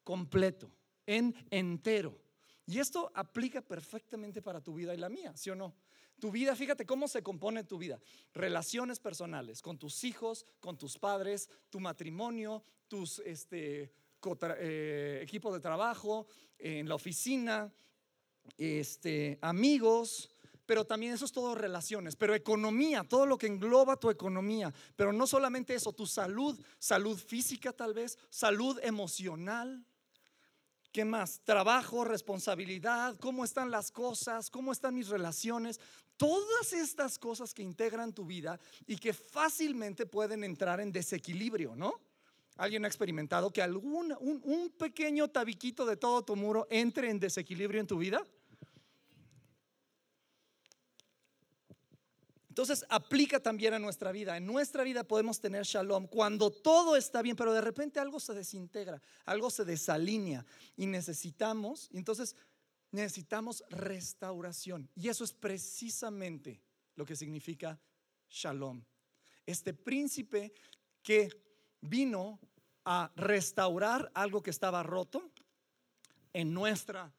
completo, 0.03 0.75
en 1.07 1.35
entero. 1.51 2.19
Y 2.67 2.79
esto 2.79 3.13
aplica 3.15 3.61
perfectamente 3.61 4.41
para 4.41 4.63
tu 4.63 4.75
vida 4.75 4.95
y 4.95 4.97
la 4.97 5.11
mía, 5.11 5.37
¿sí 5.37 5.51
o 5.51 5.55
no? 5.55 5.77
Tu 6.19 6.31
vida, 6.31 6.57
fíjate 6.57 6.87
cómo 6.87 7.07
se 7.07 7.23
compone 7.23 7.65
tu 7.65 7.77
vida. 7.77 8.01
Relaciones 8.33 8.99
personales 8.99 9.61
con 9.61 9.79
tus 9.79 10.05
hijos, 10.05 10.47
con 10.61 10.79
tus 10.79 10.99
padres, 10.99 11.51
tu 11.69 11.81
matrimonio, 11.81 12.65
tus 12.89 13.19
este, 13.21 13.93
eh, 14.59 15.21
equipos 15.23 15.53
de 15.53 15.61
trabajo, 15.61 16.27
en 16.59 16.89
la 16.89 16.95
oficina, 16.95 17.71
este, 18.57 19.39
amigos, 19.43 20.31
pero 20.67 20.85
también 20.85 21.13
eso 21.13 21.25
es 21.25 21.33
todo 21.33 21.55
relaciones, 21.55 22.17
pero 22.17 22.35
economía, 22.35 23.05
todo 23.05 23.27
lo 23.27 23.39
que 23.39 23.47
engloba 23.47 23.97
tu 23.97 24.11
economía, 24.11 24.73
pero 24.97 25.13
no 25.13 25.27
solamente 25.27 25.75
eso, 25.75 25.93
tu 25.93 26.07
salud, 26.07 26.59
salud 26.79 27.19
física 27.19 27.73
tal 27.73 27.95
vez, 27.95 28.19
salud 28.31 28.79
emocional. 28.83 29.85
¿Qué 30.93 31.05
más? 31.05 31.41
Trabajo, 31.43 32.05
responsabilidad, 32.05 33.17
cómo 33.19 33.45
están 33.45 33.71
las 33.71 33.91
cosas, 33.91 34.49
cómo 34.49 34.71
están 34.71 34.95
mis 34.95 35.09
relaciones. 35.09 35.81
Todas 36.17 36.73
estas 36.73 37.19
cosas 37.19 37.53
que 37.53 37.65
integran 37.65 38.13
tu 38.13 38.25
vida 38.25 38.61
y 38.87 38.97
que 38.97 39.13
fácilmente 39.13 40.07
pueden 40.07 40.45
entrar 40.45 40.81
en 40.81 40.93
desequilibrio, 40.93 41.75
¿no? 41.75 42.01
¿Alguien 42.57 42.85
ha 42.85 42.89
experimentado 42.89 43.53
que 43.53 43.61
algún, 43.61 44.17
un, 44.21 44.41
un 44.45 44.71
pequeño 44.71 45.27
tabiquito 45.27 45.85
de 45.85 45.97
todo 45.97 46.23
tu 46.23 46.37
muro 46.37 46.69
entre 46.71 47.11
en 47.11 47.19
desequilibrio 47.19 47.81
en 47.81 47.89
tu 47.89 47.99
vida? 47.99 48.25
Entonces 52.55 52.87
aplica 52.89 53.41
también 53.41 53.75
a 53.75 53.81
nuestra 53.81 54.13
vida. 54.13 54.37
En 54.37 54.47
nuestra 54.47 54.85
vida 54.85 55.03
podemos 55.03 55.41
tener 55.41 55.65
shalom 55.65 56.07
cuando 56.07 56.53
todo 56.53 56.95
está 56.95 57.21
bien, 57.21 57.35
pero 57.35 57.53
de 57.53 57.61
repente 57.61 57.99
algo 57.99 58.21
se 58.21 58.33
desintegra, 58.33 59.03
algo 59.25 59.51
se 59.51 59.65
desalinea 59.65 60.47
y 60.77 60.87
necesitamos, 60.87 61.91
entonces 61.93 62.37
necesitamos 62.93 63.65
restauración. 63.71 64.89
Y 64.95 65.09
eso 65.09 65.25
es 65.25 65.33
precisamente 65.33 66.61
lo 66.95 67.05
que 67.05 67.17
significa 67.17 67.77
shalom. 68.31 68.85
Este 69.45 69.75
príncipe 69.75 70.55
que 71.03 71.31
vino 71.81 72.39
a 72.85 73.11
restaurar 73.17 74.13
algo 74.15 74.45
que 74.45 74.51
estaba 74.51 74.85
roto 74.85 75.29
en 76.33 76.55
nuestra 76.55 77.13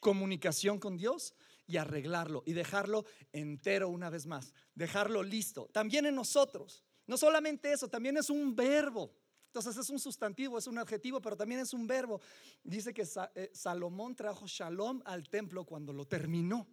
comunicación 0.00 0.78
con 0.78 0.96
Dios 0.96 1.34
y 1.66 1.76
arreglarlo 1.76 2.42
y 2.46 2.52
dejarlo 2.52 3.04
entero 3.32 3.88
una 3.88 4.10
vez 4.10 4.26
más, 4.26 4.52
dejarlo 4.74 5.22
listo. 5.22 5.68
También 5.72 6.06
en 6.06 6.14
nosotros, 6.14 6.84
no 7.06 7.16
solamente 7.16 7.72
eso, 7.72 7.88
también 7.88 8.16
es 8.16 8.30
un 8.30 8.54
verbo. 8.54 9.12
Entonces 9.46 9.76
es 9.78 9.88
un 9.88 9.98
sustantivo, 9.98 10.58
es 10.58 10.66
un 10.66 10.76
adjetivo, 10.76 11.20
pero 11.20 11.36
también 11.36 11.60
es 11.60 11.72
un 11.72 11.86
verbo. 11.86 12.20
Dice 12.62 12.92
que 12.92 13.06
eh, 13.34 13.50
Salomón 13.54 14.14
trajo 14.14 14.46
shalom 14.46 15.00
al 15.06 15.28
templo 15.28 15.64
cuando 15.64 15.92
lo 15.94 16.06
terminó. 16.06 16.68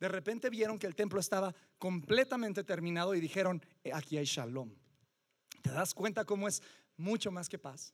De 0.00 0.08
repente 0.08 0.48
vieron 0.48 0.78
que 0.78 0.86
el 0.86 0.94
templo 0.94 1.20
estaba 1.20 1.54
completamente 1.78 2.64
terminado 2.64 3.14
y 3.14 3.20
dijeron, 3.20 3.62
eh, 3.82 3.90
aquí 3.92 4.16
hay 4.16 4.24
shalom. 4.24 4.74
¿Te 5.60 5.70
das 5.70 5.92
cuenta 5.92 6.24
cómo 6.24 6.48
es 6.48 6.62
mucho 6.96 7.30
más 7.30 7.48
que 7.48 7.58
paz? 7.58 7.92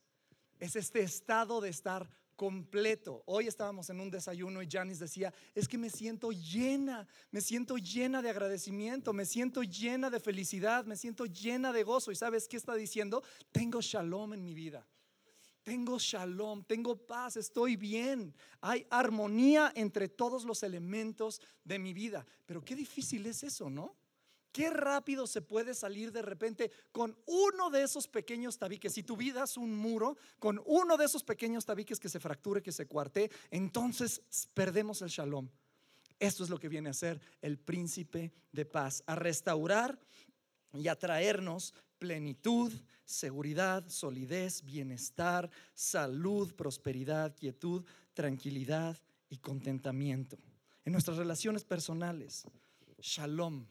Es 0.59 0.75
este 0.75 1.01
estado 1.01 1.59
de 1.59 1.69
estar 1.69 2.09
completo. 2.41 3.21
Hoy 3.27 3.45
estábamos 3.45 3.87
en 3.91 3.99
un 3.99 4.09
desayuno 4.09 4.63
y 4.63 4.67
Janice 4.67 5.03
decía, 5.03 5.31
es 5.53 5.67
que 5.67 5.77
me 5.77 5.91
siento 5.91 6.31
llena, 6.31 7.07
me 7.29 7.39
siento 7.39 7.77
llena 7.77 8.19
de 8.23 8.31
agradecimiento, 8.31 9.13
me 9.13 9.25
siento 9.25 9.61
llena 9.61 10.09
de 10.09 10.19
felicidad, 10.19 10.83
me 10.85 10.95
siento 10.95 11.27
llena 11.27 11.71
de 11.71 11.83
gozo. 11.83 12.11
¿Y 12.11 12.15
sabes 12.15 12.47
qué 12.47 12.57
está 12.57 12.73
diciendo? 12.73 13.21
Tengo 13.51 13.79
shalom 13.79 14.33
en 14.33 14.43
mi 14.43 14.55
vida. 14.55 14.87
Tengo 15.61 15.99
shalom, 15.99 16.63
tengo 16.63 16.97
paz, 16.97 17.37
estoy 17.37 17.75
bien. 17.75 18.33
Hay 18.59 18.87
armonía 18.89 19.71
entre 19.75 20.09
todos 20.09 20.43
los 20.43 20.63
elementos 20.63 21.41
de 21.63 21.77
mi 21.77 21.93
vida. 21.93 22.25
Pero 22.47 22.65
qué 22.65 22.75
difícil 22.75 23.23
es 23.27 23.43
eso, 23.43 23.69
¿no? 23.69 23.95
Qué 24.51 24.69
rápido 24.69 25.27
se 25.27 25.41
puede 25.41 25.73
salir 25.73 26.11
de 26.11 26.21
repente 26.21 26.71
con 26.91 27.17
uno 27.25 27.69
de 27.69 27.83
esos 27.83 28.07
pequeños 28.07 28.57
tabiques. 28.57 28.93
Si 28.93 29.03
tu 29.03 29.15
vida 29.15 29.45
es 29.45 29.55
un 29.55 29.75
muro, 29.75 30.17
con 30.39 30.61
uno 30.65 30.97
de 30.97 31.05
esos 31.05 31.23
pequeños 31.23 31.65
tabiques 31.65 31.99
que 31.99 32.09
se 32.09 32.19
fracture, 32.19 32.61
que 32.61 32.73
se 32.73 32.85
cuarte, 32.85 33.31
entonces 33.49 34.21
perdemos 34.53 35.01
el 35.01 35.09
shalom. 35.09 35.47
Esto 36.19 36.43
es 36.43 36.49
lo 36.49 36.59
que 36.59 36.69
viene 36.69 36.89
a 36.89 36.93
ser 36.93 37.19
el 37.41 37.57
príncipe 37.57 38.31
de 38.51 38.65
paz, 38.65 39.03
a 39.07 39.15
restaurar 39.15 39.99
y 40.73 40.87
a 40.87 40.99
traernos 40.99 41.73
plenitud, 41.97 42.73
seguridad, 43.05 43.87
solidez, 43.87 44.63
bienestar, 44.63 45.49
salud, 45.73 46.53
prosperidad, 46.55 47.35
quietud, 47.35 47.85
tranquilidad 48.13 48.99
y 49.29 49.37
contentamiento. 49.37 50.37
En 50.83 50.91
nuestras 50.93 51.17
relaciones 51.17 51.63
personales, 51.63 52.43
shalom 52.99 53.65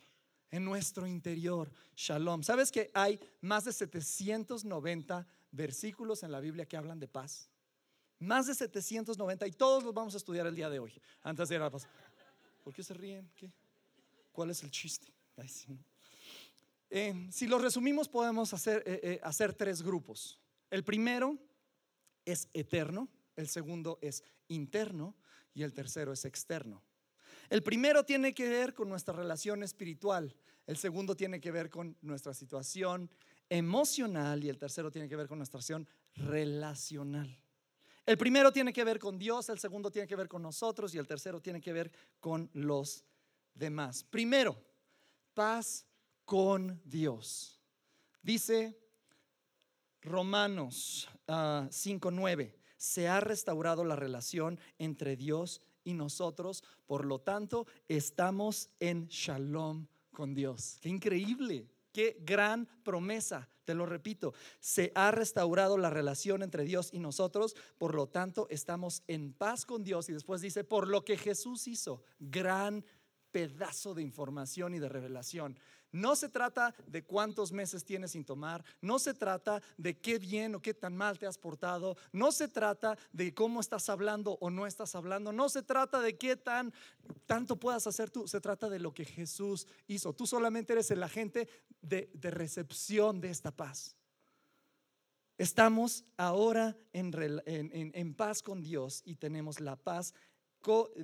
en 0.50 0.64
nuestro 0.64 1.06
interior. 1.06 1.70
Shalom. 1.96 2.42
¿Sabes 2.42 2.70
que 2.70 2.90
hay 2.94 3.18
más 3.40 3.64
de 3.64 3.72
790 3.72 5.26
versículos 5.52 6.22
en 6.22 6.32
la 6.32 6.40
Biblia 6.40 6.66
que 6.66 6.76
hablan 6.76 6.98
de 6.98 7.08
paz? 7.08 7.48
Más 8.18 8.46
de 8.46 8.54
790 8.54 9.46
y 9.46 9.52
todos 9.52 9.82
los 9.82 9.94
vamos 9.94 10.14
a 10.14 10.18
estudiar 10.18 10.46
el 10.46 10.54
día 10.54 10.68
de 10.68 10.78
hoy, 10.78 10.92
antes 11.22 11.48
de 11.48 11.54
ir 11.54 11.60
a 11.60 11.64
la 11.64 11.70
paz. 11.70 11.86
¿Por 12.62 12.74
qué 12.74 12.82
se 12.82 12.94
ríen? 12.94 13.30
¿Qué? 13.34 13.50
¿Cuál 14.32 14.50
es 14.50 14.62
el 14.62 14.70
chiste? 14.70 15.12
Eh, 16.90 17.28
si 17.30 17.46
lo 17.46 17.58
resumimos, 17.58 18.08
podemos 18.08 18.52
hacer, 18.52 18.82
eh, 18.86 19.00
eh, 19.02 19.20
hacer 19.22 19.54
tres 19.54 19.82
grupos. 19.82 20.40
El 20.70 20.84
primero 20.84 21.38
es 22.24 22.48
eterno, 22.52 23.08
el 23.36 23.48
segundo 23.48 23.98
es 24.02 24.22
interno 24.48 25.16
y 25.54 25.62
el 25.62 25.72
tercero 25.72 26.12
es 26.12 26.24
externo. 26.24 26.82
El 27.50 27.64
primero 27.64 28.04
tiene 28.04 28.32
que 28.32 28.48
ver 28.48 28.74
con 28.74 28.88
nuestra 28.88 29.12
relación 29.12 29.64
espiritual, 29.64 30.34
el 30.68 30.76
segundo 30.76 31.16
tiene 31.16 31.40
que 31.40 31.50
ver 31.50 31.68
con 31.68 31.96
nuestra 32.00 32.32
situación 32.32 33.10
emocional 33.48 34.44
y 34.44 34.48
el 34.48 34.56
tercero 34.56 34.92
tiene 34.92 35.08
que 35.08 35.16
ver 35.16 35.26
con 35.26 35.38
nuestra 35.38 35.60
situación 35.60 35.88
relacional. 36.14 37.36
El 38.06 38.16
primero 38.16 38.52
tiene 38.52 38.72
que 38.72 38.84
ver 38.84 39.00
con 39.00 39.18
Dios, 39.18 39.48
el 39.48 39.58
segundo 39.58 39.90
tiene 39.90 40.06
que 40.06 40.14
ver 40.14 40.28
con 40.28 40.42
nosotros 40.42 40.94
y 40.94 40.98
el 40.98 41.08
tercero 41.08 41.40
tiene 41.40 41.60
que 41.60 41.72
ver 41.72 41.90
con 42.20 42.48
los 42.52 43.04
demás. 43.52 44.04
Primero, 44.04 44.56
paz 45.34 45.84
con 46.24 46.80
Dios. 46.84 47.60
Dice 48.22 48.78
Romanos 50.02 51.08
5.9, 51.26 52.52
ah, 52.54 52.60
se 52.76 53.08
ha 53.08 53.18
restaurado 53.18 53.84
la 53.84 53.96
relación 53.96 54.60
entre 54.78 55.16
Dios 55.16 55.60
y 55.84 55.94
nosotros, 55.94 56.64
por 56.86 57.04
lo 57.04 57.20
tanto, 57.20 57.66
estamos 57.88 58.70
en 58.80 59.06
shalom 59.08 59.86
con 60.12 60.34
Dios. 60.34 60.78
Qué 60.80 60.88
increíble, 60.88 61.66
qué 61.92 62.18
gran 62.20 62.66
promesa. 62.82 63.48
Te 63.64 63.74
lo 63.74 63.86
repito, 63.86 64.34
se 64.58 64.90
ha 64.94 65.10
restaurado 65.10 65.78
la 65.78 65.90
relación 65.90 66.42
entre 66.42 66.64
Dios 66.64 66.90
y 66.92 66.98
nosotros, 66.98 67.54
por 67.78 67.94
lo 67.94 68.08
tanto, 68.08 68.48
estamos 68.50 69.02
en 69.06 69.32
paz 69.32 69.64
con 69.64 69.84
Dios. 69.84 70.08
Y 70.08 70.12
después 70.12 70.40
dice, 70.40 70.64
por 70.64 70.88
lo 70.88 71.04
que 71.04 71.16
Jesús 71.16 71.68
hizo, 71.68 72.02
gran 72.18 72.84
pedazo 73.30 73.94
de 73.94 74.02
información 74.02 74.74
y 74.74 74.78
de 74.78 74.88
revelación. 74.88 75.58
No 75.92 76.14
se 76.14 76.28
trata 76.28 76.74
de 76.86 77.02
cuántos 77.02 77.52
meses 77.52 77.84
tienes 77.84 78.12
sin 78.12 78.24
tomar, 78.24 78.64
no 78.80 78.98
se 78.98 79.14
trata 79.14 79.60
de 79.76 79.98
qué 79.98 80.18
bien 80.18 80.54
o 80.54 80.62
qué 80.62 80.72
tan 80.72 80.96
mal 80.96 81.18
te 81.18 81.26
has 81.26 81.36
portado, 81.36 81.96
no 82.12 82.30
se 82.30 82.46
trata 82.48 82.96
de 83.12 83.34
cómo 83.34 83.60
estás 83.60 83.88
hablando 83.88 84.38
o 84.40 84.50
no 84.50 84.66
estás 84.66 84.94
hablando, 84.94 85.32
no 85.32 85.48
se 85.48 85.62
trata 85.62 86.00
de 86.00 86.16
qué 86.16 86.36
tan 86.36 86.72
tanto 87.26 87.56
puedas 87.56 87.86
hacer 87.86 88.10
tú, 88.10 88.28
se 88.28 88.40
trata 88.40 88.68
de 88.68 88.78
lo 88.78 88.94
que 88.94 89.04
Jesús 89.04 89.66
hizo. 89.86 90.12
Tú 90.12 90.26
solamente 90.26 90.72
eres 90.72 90.90
el 90.90 91.02
agente 91.02 91.48
de, 91.82 92.08
recepción 92.22 93.20
de 93.20 93.30
esta 93.30 93.50
paz. 93.50 93.96
Estamos 95.38 96.04
ahora 96.16 96.76
en, 96.92 98.14
paz 98.14 98.42
con 98.42 98.62
Dios 98.62 99.02
y 99.04 99.16
tenemos 99.16 99.58
la 99.60 99.76
paz 99.76 100.12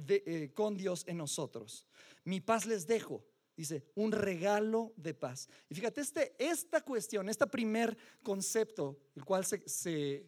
eh, 0.08 0.50
con 0.54 0.76
Dios 0.76 1.04
en 1.06 1.16
nosotros. 1.16 1.86
Mi 2.24 2.40
paz 2.40 2.66
les 2.66 2.86
dejo, 2.86 3.24
dice, 3.56 3.84
un 3.94 4.12
regalo 4.12 4.92
de 4.96 5.14
paz. 5.14 5.48
Y 5.68 5.74
fíjate, 5.74 6.00
este, 6.00 6.34
esta 6.38 6.82
cuestión, 6.82 7.28
este 7.28 7.46
primer 7.46 7.96
concepto, 8.22 8.98
el 9.14 9.24
cual 9.24 9.44
se, 9.44 10.26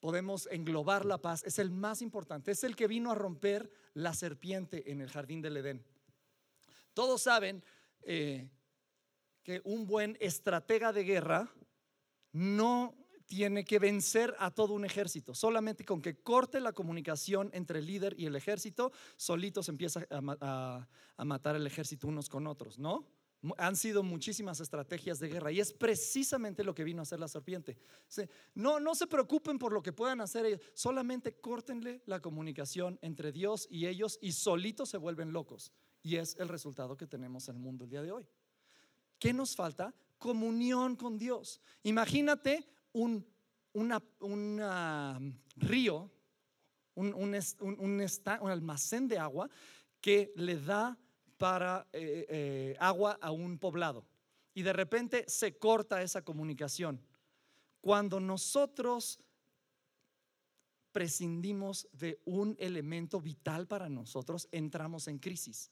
podemos 0.00 0.48
englobar 0.50 1.04
la 1.04 1.18
paz, 1.18 1.42
es 1.44 1.58
el 1.58 1.70
más 1.70 2.02
importante, 2.02 2.52
es 2.52 2.62
el 2.62 2.76
que 2.76 2.86
vino 2.86 3.10
a 3.10 3.16
romper 3.16 3.70
la 3.94 4.14
serpiente 4.14 4.90
en 4.90 5.00
el 5.00 5.10
jardín 5.10 5.42
del 5.42 5.56
Edén. 5.56 5.84
Todos 6.94 7.22
saben 7.22 7.64
eh, 8.02 8.48
que 9.42 9.60
un 9.64 9.86
buen 9.86 10.16
estratega 10.20 10.92
de 10.92 11.04
guerra 11.04 11.52
no 12.32 12.94
tiene 13.28 13.64
que 13.64 13.78
vencer 13.78 14.34
a 14.38 14.50
todo 14.50 14.72
un 14.72 14.84
ejército. 14.84 15.34
Solamente 15.34 15.84
con 15.84 16.00
que 16.00 16.16
corte 16.16 16.60
la 16.60 16.72
comunicación 16.72 17.50
entre 17.52 17.78
el 17.78 17.86
líder 17.86 18.18
y 18.18 18.24
el 18.24 18.34
ejército, 18.34 18.90
solitos 19.16 19.68
empieza 19.68 20.04
a, 20.10 20.88
matar 21.24 21.54
el 21.54 21.66
ejército 21.66 22.08
unos 22.08 22.28
con 22.28 22.46
otros, 22.46 22.78
¿no? 22.78 23.06
Han 23.58 23.76
sido 23.76 24.02
muchísimas 24.02 24.60
estrategias 24.60 25.20
de 25.20 25.28
guerra 25.28 25.52
y 25.52 25.60
es 25.60 25.72
precisamente 25.72 26.64
lo 26.64 26.74
que 26.74 26.82
vino 26.82 27.00
a 27.00 27.02
hacer 27.02 27.20
la 27.20 27.28
serpiente. 27.28 27.76
No, 28.54 28.80
no 28.80 28.94
se 28.96 29.06
preocupen 29.06 29.58
por 29.58 29.72
lo 29.72 29.82
que 29.82 29.92
puedan 29.92 30.20
hacer 30.20 30.46
ellos, 30.46 30.60
solamente 30.74 31.34
córtenle 31.34 32.02
la 32.06 32.20
comunicación 32.20 32.98
entre 33.02 33.30
Dios 33.30 33.68
y 33.70 33.86
ellos 33.86 34.18
y 34.22 34.32
solitos 34.32 34.88
se 34.88 34.96
vuelven 34.96 35.32
locos. 35.32 35.70
Y 36.02 36.16
es 36.16 36.34
el 36.40 36.48
resultado 36.48 36.96
que 36.96 37.06
tenemos 37.06 37.48
en 37.48 37.56
el 37.56 37.62
mundo 37.62 37.84
el 37.84 37.90
día 37.90 38.02
de 38.02 38.10
hoy. 38.10 38.26
¿Qué 39.18 39.32
nos 39.32 39.54
falta? 39.54 39.94
Comunión 40.18 40.96
con 40.96 41.18
Dios. 41.18 41.60
Imagínate 41.82 42.66
un 42.92 43.24
río, 45.56 46.10
un, 46.94 47.14
un, 47.14 48.50
almacén 48.50 49.08
de 49.08 49.18
agua 49.18 49.48
que 50.00 50.32
le 50.36 50.56
da 50.56 50.98
para 51.36 51.86
eh, 51.92 52.26
eh, 52.28 52.76
agua 52.80 53.18
a 53.20 53.30
un 53.30 53.58
poblado. 53.58 54.04
Y 54.54 54.62
de 54.62 54.72
repente 54.72 55.24
se 55.28 55.56
corta 55.56 56.02
esa 56.02 56.22
comunicación. 56.22 57.00
Cuando 57.80 58.18
nosotros 58.18 59.20
prescindimos 60.90 61.88
de 61.92 62.20
un 62.24 62.56
elemento 62.58 63.20
vital 63.20 63.68
para 63.68 63.88
nosotros, 63.88 64.48
entramos 64.50 65.06
en 65.06 65.18
crisis. 65.18 65.70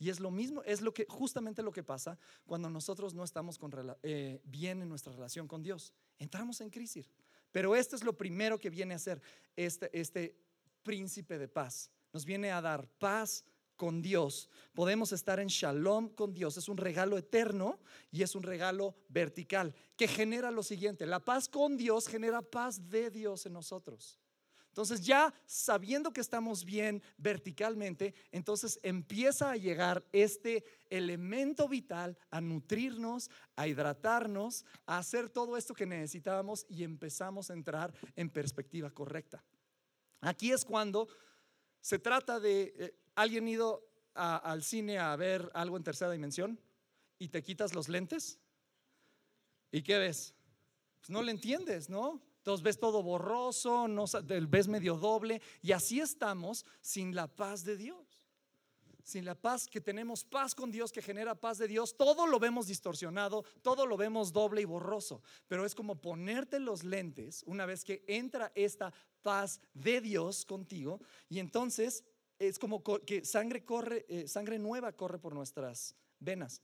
Y 0.00 0.08
es 0.08 0.18
lo 0.18 0.30
mismo, 0.30 0.62
es 0.64 0.80
lo 0.80 0.94
que 0.94 1.04
justamente 1.06 1.62
lo 1.62 1.72
que 1.72 1.82
pasa 1.82 2.18
cuando 2.46 2.70
nosotros 2.70 3.12
no 3.12 3.22
estamos 3.22 3.60
eh, 4.02 4.40
bien 4.44 4.80
en 4.80 4.88
nuestra 4.88 5.12
relación 5.12 5.46
con 5.46 5.62
Dios. 5.62 5.92
Entramos 6.18 6.62
en 6.62 6.70
crisis. 6.70 7.12
Pero 7.52 7.76
esto 7.76 7.96
es 7.96 8.02
lo 8.02 8.16
primero 8.16 8.58
que 8.58 8.70
viene 8.70 8.94
a 8.94 8.96
hacer 8.96 9.20
este, 9.54 9.90
este 9.92 10.34
príncipe 10.82 11.38
de 11.38 11.48
paz. 11.48 11.90
Nos 12.14 12.24
viene 12.24 12.50
a 12.50 12.62
dar 12.62 12.88
paz 12.98 13.44
con 13.76 14.00
Dios. 14.00 14.48
Podemos 14.72 15.12
estar 15.12 15.38
en 15.38 15.48
shalom 15.48 16.08
con 16.08 16.32
Dios. 16.32 16.56
Es 16.56 16.70
un 16.70 16.78
regalo 16.78 17.18
eterno 17.18 17.78
y 18.10 18.22
es 18.22 18.34
un 18.34 18.42
regalo 18.42 18.94
vertical 19.10 19.74
que 19.96 20.08
genera 20.08 20.50
lo 20.50 20.62
siguiente. 20.62 21.04
La 21.04 21.20
paz 21.20 21.46
con 21.46 21.76
Dios 21.76 22.08
genera 22.08 22.40
paz 22.40 22.88
de 22.88 23.10
Dios 23.10 23.44
en 23.44 23.52
nosotros. 23.52 24.18
Entonces 24.70 25.04
ya 25.04 25.34
sabiendo 25.46 26.12
que 26.12 26.20
estamos 26.20 26.64
bien 26.64 27.02
verticalmente, 27.18 28.14
entonces 28.30 28.78
empieza 28.84 29.50
a 29.50 29.56
llegar 29.56 30.04
este 30.12 30.64
elemento 30.88 31.68
vital 31.68 32.16
a 32.30 32.40
nutrirnos, 32.40 33.30
a 33.56 33.66
hidratarnos, 33.66 34.64
a 34.86 34.98
hacer 34.98 35.28
todo 35.28 35.56
esto 35.56 35.74
que 35.74 35.86
necesitábamos 35.86 36.66
y 36.68 36.84
empezamos 36.84 37.50
a 37.50 37.54
entrar 37.54 37.92
en 38.14 38.30
perspectiva 38.30 38.90
correcta. 38.90 39.44
Aquí 40.20 40.52
es 40.52 40.64
cuando 40.64 41.08
se 41.80 41.98
trata 41.98 42.38
de, 42.38 42.72
eh, 42.76 42.94
¿alguien 43.16 43.48
ido 43.48 43.88
al 44.14 44.62
cine 44.62 44.98
a 44.98 45.16
ver 45.16 45.50
algo 45.52 45.76
en 45.76 45.82
tercera 45.82 46.12
dimensión 46.12 46.60
y 47.18 47.28
te 47.28 47.42
quitas 47.42 47.74
los 47.74 47.88
lentes? 47.88 48.38
¿Y 49.72 49.82
qué 49.82 49.98
ves? 49.98 50.34
Pues 51.00 51.10
no 51.10 51.22
le 51.22 51.32
entiendes, 51.32 51.88
¿no? 51.88 52.20
Entonces 52.40 52.64
ves 52.64 52.80
todo 52.80 53.02
borroso, 53.02 53.86
no, 53.86 54.06
ves 54.48 54.66
medio 54.66 54.96
doble 54.96 55.42
y 55.60 55.72
así 55.72 56.00
estamos 56.00 56.64
sin 56.80 57.14
la 57.14 57.28
paz 57.28 57.64
de 57.64 57.76
Dios. 57.76 58.26
Sin 59.02 59.26
la 59.26 59.34
paz 59.34 59.66
que 59.66 59.80
tenemos 59.80 60.24
paz 60.24 60.54
con 60.54 60.70
Dios 60.70 60.90
que 60.90 61.02
genera 61.02 61.34
paz 61.34 61.58
de 61.58 61.68
Dios, 61.68 61.96
todo 61.96 62.26
lo 62.26 62.38
vemos 62.38 62.66
distorsionado, 62.66 63.44
todo 63.60 63.84
lo 63.84 63.98
vemos 63.98 64.32
doble 64.32 64.62
y 64.62 64.64
borroso, 64.64 65.22
pero 65.48 65.66
es 65.66 65.74
como 65.74 66.00
ponerte 66.00 66.60
los 66.60 66.82
lentes 66.82 67.42
una 67.46 67.66
vez 67.66 67.84
que 67.84 68.04
entra 68.06 68.52
esta 68.54 68.92
paz 69.20 69.60
de 69.74 70.00
Dios 70.00 70.46
contigo 70.46 71.00
y 71.28 71.40
entonces 71.40 72.04
es 72.38 72.58
como 72.58 72.82
que 72.82 73.24
sangre 73.24 73.64
corre, 73.64 74.06
eh, 74.08 74.26
sangre 74.26 74.58
nueva 74.58 74.92
corre 74.92 75.18
por 75.18 75.34
nuestras 75.34 75.94
venas. 76.18 76.62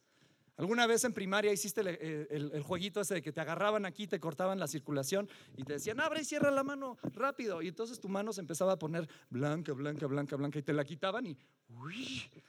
¿Alguna 0.58 0.86
vez 0.86 1.04
en 1.04 1.12
primaria 1.12 1.52
hiciste 1.52 1.82
eh, 1.84 2.28
el, 2.30 2.62
jueguito 2.62 3.02
ese 3.02 3.14
de 3.14 3.22
que 3.22 3.30
te 3.30 3.42
agarraban 3.42 3.84
aquí, 3.84 4.06
te 4.06 4.18
cortaban 4.18 4.58
la 4.58 4.66
circulación 4.66 5.28
y 5.54 5.64
te 5.64 5.74
decían, 5.74 6.00
abre 6.00 6.22
y 6.22 6.24
cierra 6.24 6.50
la 6.50 6.62
mano 6.62 6.96
rápido? 7.02 7.60
Y 7.60 7.68
entonces 7.68 8.00
tu 8.00 8.08
mano 8.08 8.32
se 8.32 8.40
empezaba 8.40 8.72
a 8.72 8.78
poner 8.78 9.06
blanca, 9.28 9.74
blanca, 9.74 10.06
blanca, 10.06 10.36
blanca 10.36 10.58
y 10.58 10.62
te 10.62 10.72
la 10.72 10.84
quitaban 10.84 11.26
y 11.26 11.36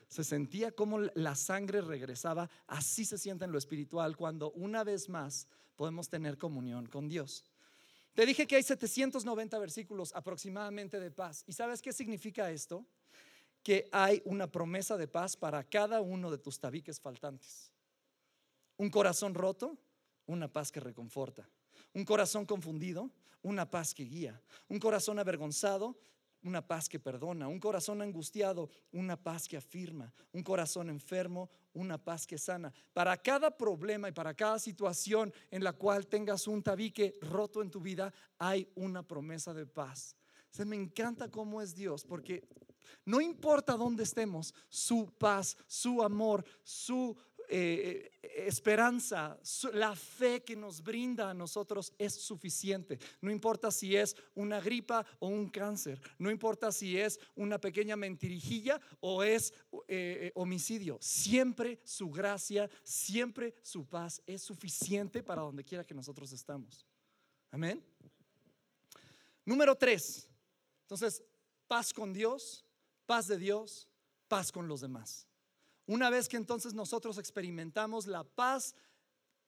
se 0.08 0.24
sentía 0.24 0.72
como 0.72 1.00
la 1.00 1.36
sangre 1.36 1.82
regresaba. 1.82 2.50
Así 2.66 3.04
se 3.04 3.18
siente 3.18 3.44
en 3.44 3.52
lo 3.52 3.58
espiritual 3.58 4.16
cuando 4.16 4.52
una 4.52 4.86
vez 4.86 5.10
más 5.10 5.48
podemos 5.76 6.08
tener 6.08 6.38
comunión 6.38 6.86
con 6.86 7.10
Dios. 7.10 7.44
Te 8.14 8.26
dije 8.26 8.48
que 8.48 8.56
hay 8.56 8.64
790 8.64 9.60
versículos 9.60 10.16
aproximadamente 10.16 11.00
de 11.02 11.12
paz. 11.12 11.44
¿Y 11.46 11.52
sabes 11.52 11.82
qué 11.82 11.92
significa 11.92 12.50
esto? 12.52 12.86
Que 13.62 13.90
hay 13.92 14.22
una 14.24 14.48
promesa 14.48 14.96
de 14.96 15.10
paz 15.10 15.36
para 15.36 15.62
cada 15.66 16.00
uno 16.00 16.32
de 16.32 16.38
tus 16.38 16.58
tabiques 16.58 17.02
faltantes. 17.02 17.74
Un 18.78 18.90
corazón 18.90 19.34
roto, 19.34 19.78
una 20.28 20.52
paz 20.52 20.72
que 20.72 20.80
reconforta. 20.80 21.50
Un 21.94 22.06
corazón 22.06 22.46
confundido, 22.46 23.12
una 23.42 23.70
paz 23.70 23.94
que 23.94 24.04
guía. 24.04 24.42
Un 24.68 24.80
corazón 24.80 25.20
avergonzado, 25.20 25.98
una 26.44 26.66
paz 26.66 26.88
que 26.88 27.00
perdona. 27.00 27.48
Un 27.48 27.60
corazón 27.60 28.02
angustiado, 28.02 28.70
una 28.92 29.22
paz 29.22 29.48
que 29.48 29.58
afirma. 29.58 30.14
Un 30.32 30.44
corazón 30.44 30.90
enfermo, 30.90 31.50
una 31.74 31.98
paz 31.98 32.28
que 32.28 32.38
sana. 32.38 32.74
Para 32.94 33.18
cada 33.18 33.56
problema 33.56 34.10
y 34.10 34.12
para 34.12 34.34
cada 34.34 34.60
situación 34.60 35.34
en 35.52 35.64
la 35.64 35.74
cual 35.74 36.08
tengas 36.08 36.48
un 36.48 36.62
tabique 36.62 37.18
roto 37.22 37.62
en 37.62 37.72
tu 37.72 37.82
vida, 37.82 38.14
hay 38.38 38.70
una 38.76 39.04
promesa 39.04 39.54
de 39.54 39.66
paz. 39.66 40.16
Se 40.50 40.66
me 40.66 40.76
encanta 40.76 41.30
cómo 41.30 41.62
es 41.62 41.76
Dios, 41.76 42.04
porque 42.04 42.48
no 43.06 43.22
importa 43.22 43.76
dónde 43.76 44.04
estemos, 44.04 44.54
su 44.70 45.12
paz, 45.18 45.58
su 45.68 46.02
amor, 46.02 46.46
su 46.64 47.16
eh, 47.48 48.12
esperanza, 48.22 49.40
la 49.74 49.96
fe 49.96 50.44
que 50.44 50.56
nos 50.56 50.82
brinda 50.82 51.30
a 51.30 51.34
nosotros 51.34 51.94
es 51.98 52.14
suficiente. 52.14 53.00
No 53.22 53.32
importa 53.32 53.72
si 53.72 53.96
es 53.96 54.16
una 54.36 54.60
gripa 54.60 55.06
o 55.20 55.28
un 55.28 55.50
cáncer, 55.50 56.00
no 56.18 56.30
importa 56.30 56.72
si 56.72 56.98
es 56.98 57.20
una 57.36 57.60
pequeña 57.60 57.96
mentirijilla 57.96 58.80
o 59.00 59.24
es 59.24 59.54
eh, 59.88 60.32
homicidio. 60.36 60.98
Siempre 61.02 61.80
su 61.84 62.10
gracia, 62.10 62.70
siempre 62.84 63.56
su 63.62 63.86
paz 63.86 64.22
es 64.26 64.42
suficiente 64.42 65.24
para 65.24 65.42
donde 65.42 65.64
quiera 65.64 65.84
que 65.84 65.94
nosotros 65.94 66.32
estamos. 66.32 66.86
Amén. 67.52 67.84
Número 69.46 69.76
tres. 69.76 70.28
Entonces, 70.82 71.24
paz 71.68 71.94
con 71.94 72.14
Dios, 72.14 72.66
paz 73.06 73.28
de 73.28 73.38
Dios, 73.38 73.88
paz 74.28 74.52
con 74.52 74.68
los 74.68 74.82
demás. 74.82 75.27
Una 75.88 76.10
vez 76.10 76.28
que 76.28 76.36
entonces 76.36 76.74
nosotros 76.74 77.18
experimentamos 77.18 78.08
la 78.08 78.26
paz 78.26 78.76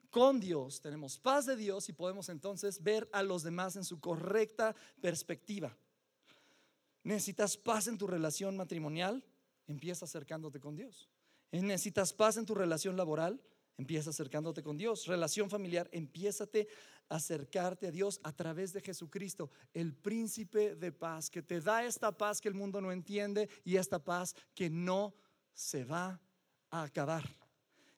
con 0.09 0.39
Dios, 0.39 0.81
tenemos 0.81 1.19
paz 1.19 1.45
de 1.45 1.57
Dios 1.57 1.89
y 1.89 1.93
podemos 1.93 2.29
entonces 2.29 2.81
ver 2.81 3.09
a 3.11 3.21
los 3.21 3.43
demás 3.43 3.75
en 3.75 3.83
su 3.83 3.99
correcta 3.99 4.73
perspectiva. 5.01 5.77
Necesitas 7.03 7.57
paz 7.57 7.87
en 7.87 7.97
tu 7.97 8.07
relación 8.07 8.55
matrimonial, 8.55 9.23
empieza 9.67 10.05
acercándote 10.05 10.59
con 10.59 10.75
Dios. 10.75 11.09
Necesitas 11.51 12.13
paz 12.13 12.37
en 12.37 12.45
tu 12.45 12.55
relación 12.55 12.95
laboral, 12.95 13.41
empieza 13.77 14.11
acercándote 14.11 14.63
con 14.63 14.77
Dios. 14.77 15.07
Relación 15.07 15.49
familiar, 15.49 15.89
empiézate 15.91 16.69
a 17.09 17.15
acercarte 17.15 17.87
a 17.87 17.91
Dios 17.91 18.21
a 18.23 18.31
través 18.31 18.71
de 18.71 18.81
Jesucristo, 18.81 19.49
el 19.73 19.93
príncipe 19.93 20.75
de 20.75 20.91
paz, 20.91 21.29
que 21.29 21.41
te 21.41 21.59
da 21.59 21.83
esta 21.83 22.17
paz 22.17 22.39
que 22.39 22.47
el 22.47 22.55
mundo 22.55 22.79
no 22.79 22.91
entiende 22.93 23.49
y 23.65 23.75
esta 23.75 23.99
paz 23.99 24.35
que 24.53 24.69
no 24.69 25.13
se 25.53 25.83
va 25.83 26.21
a 26.71 26.83
acabar. 26.83 27.23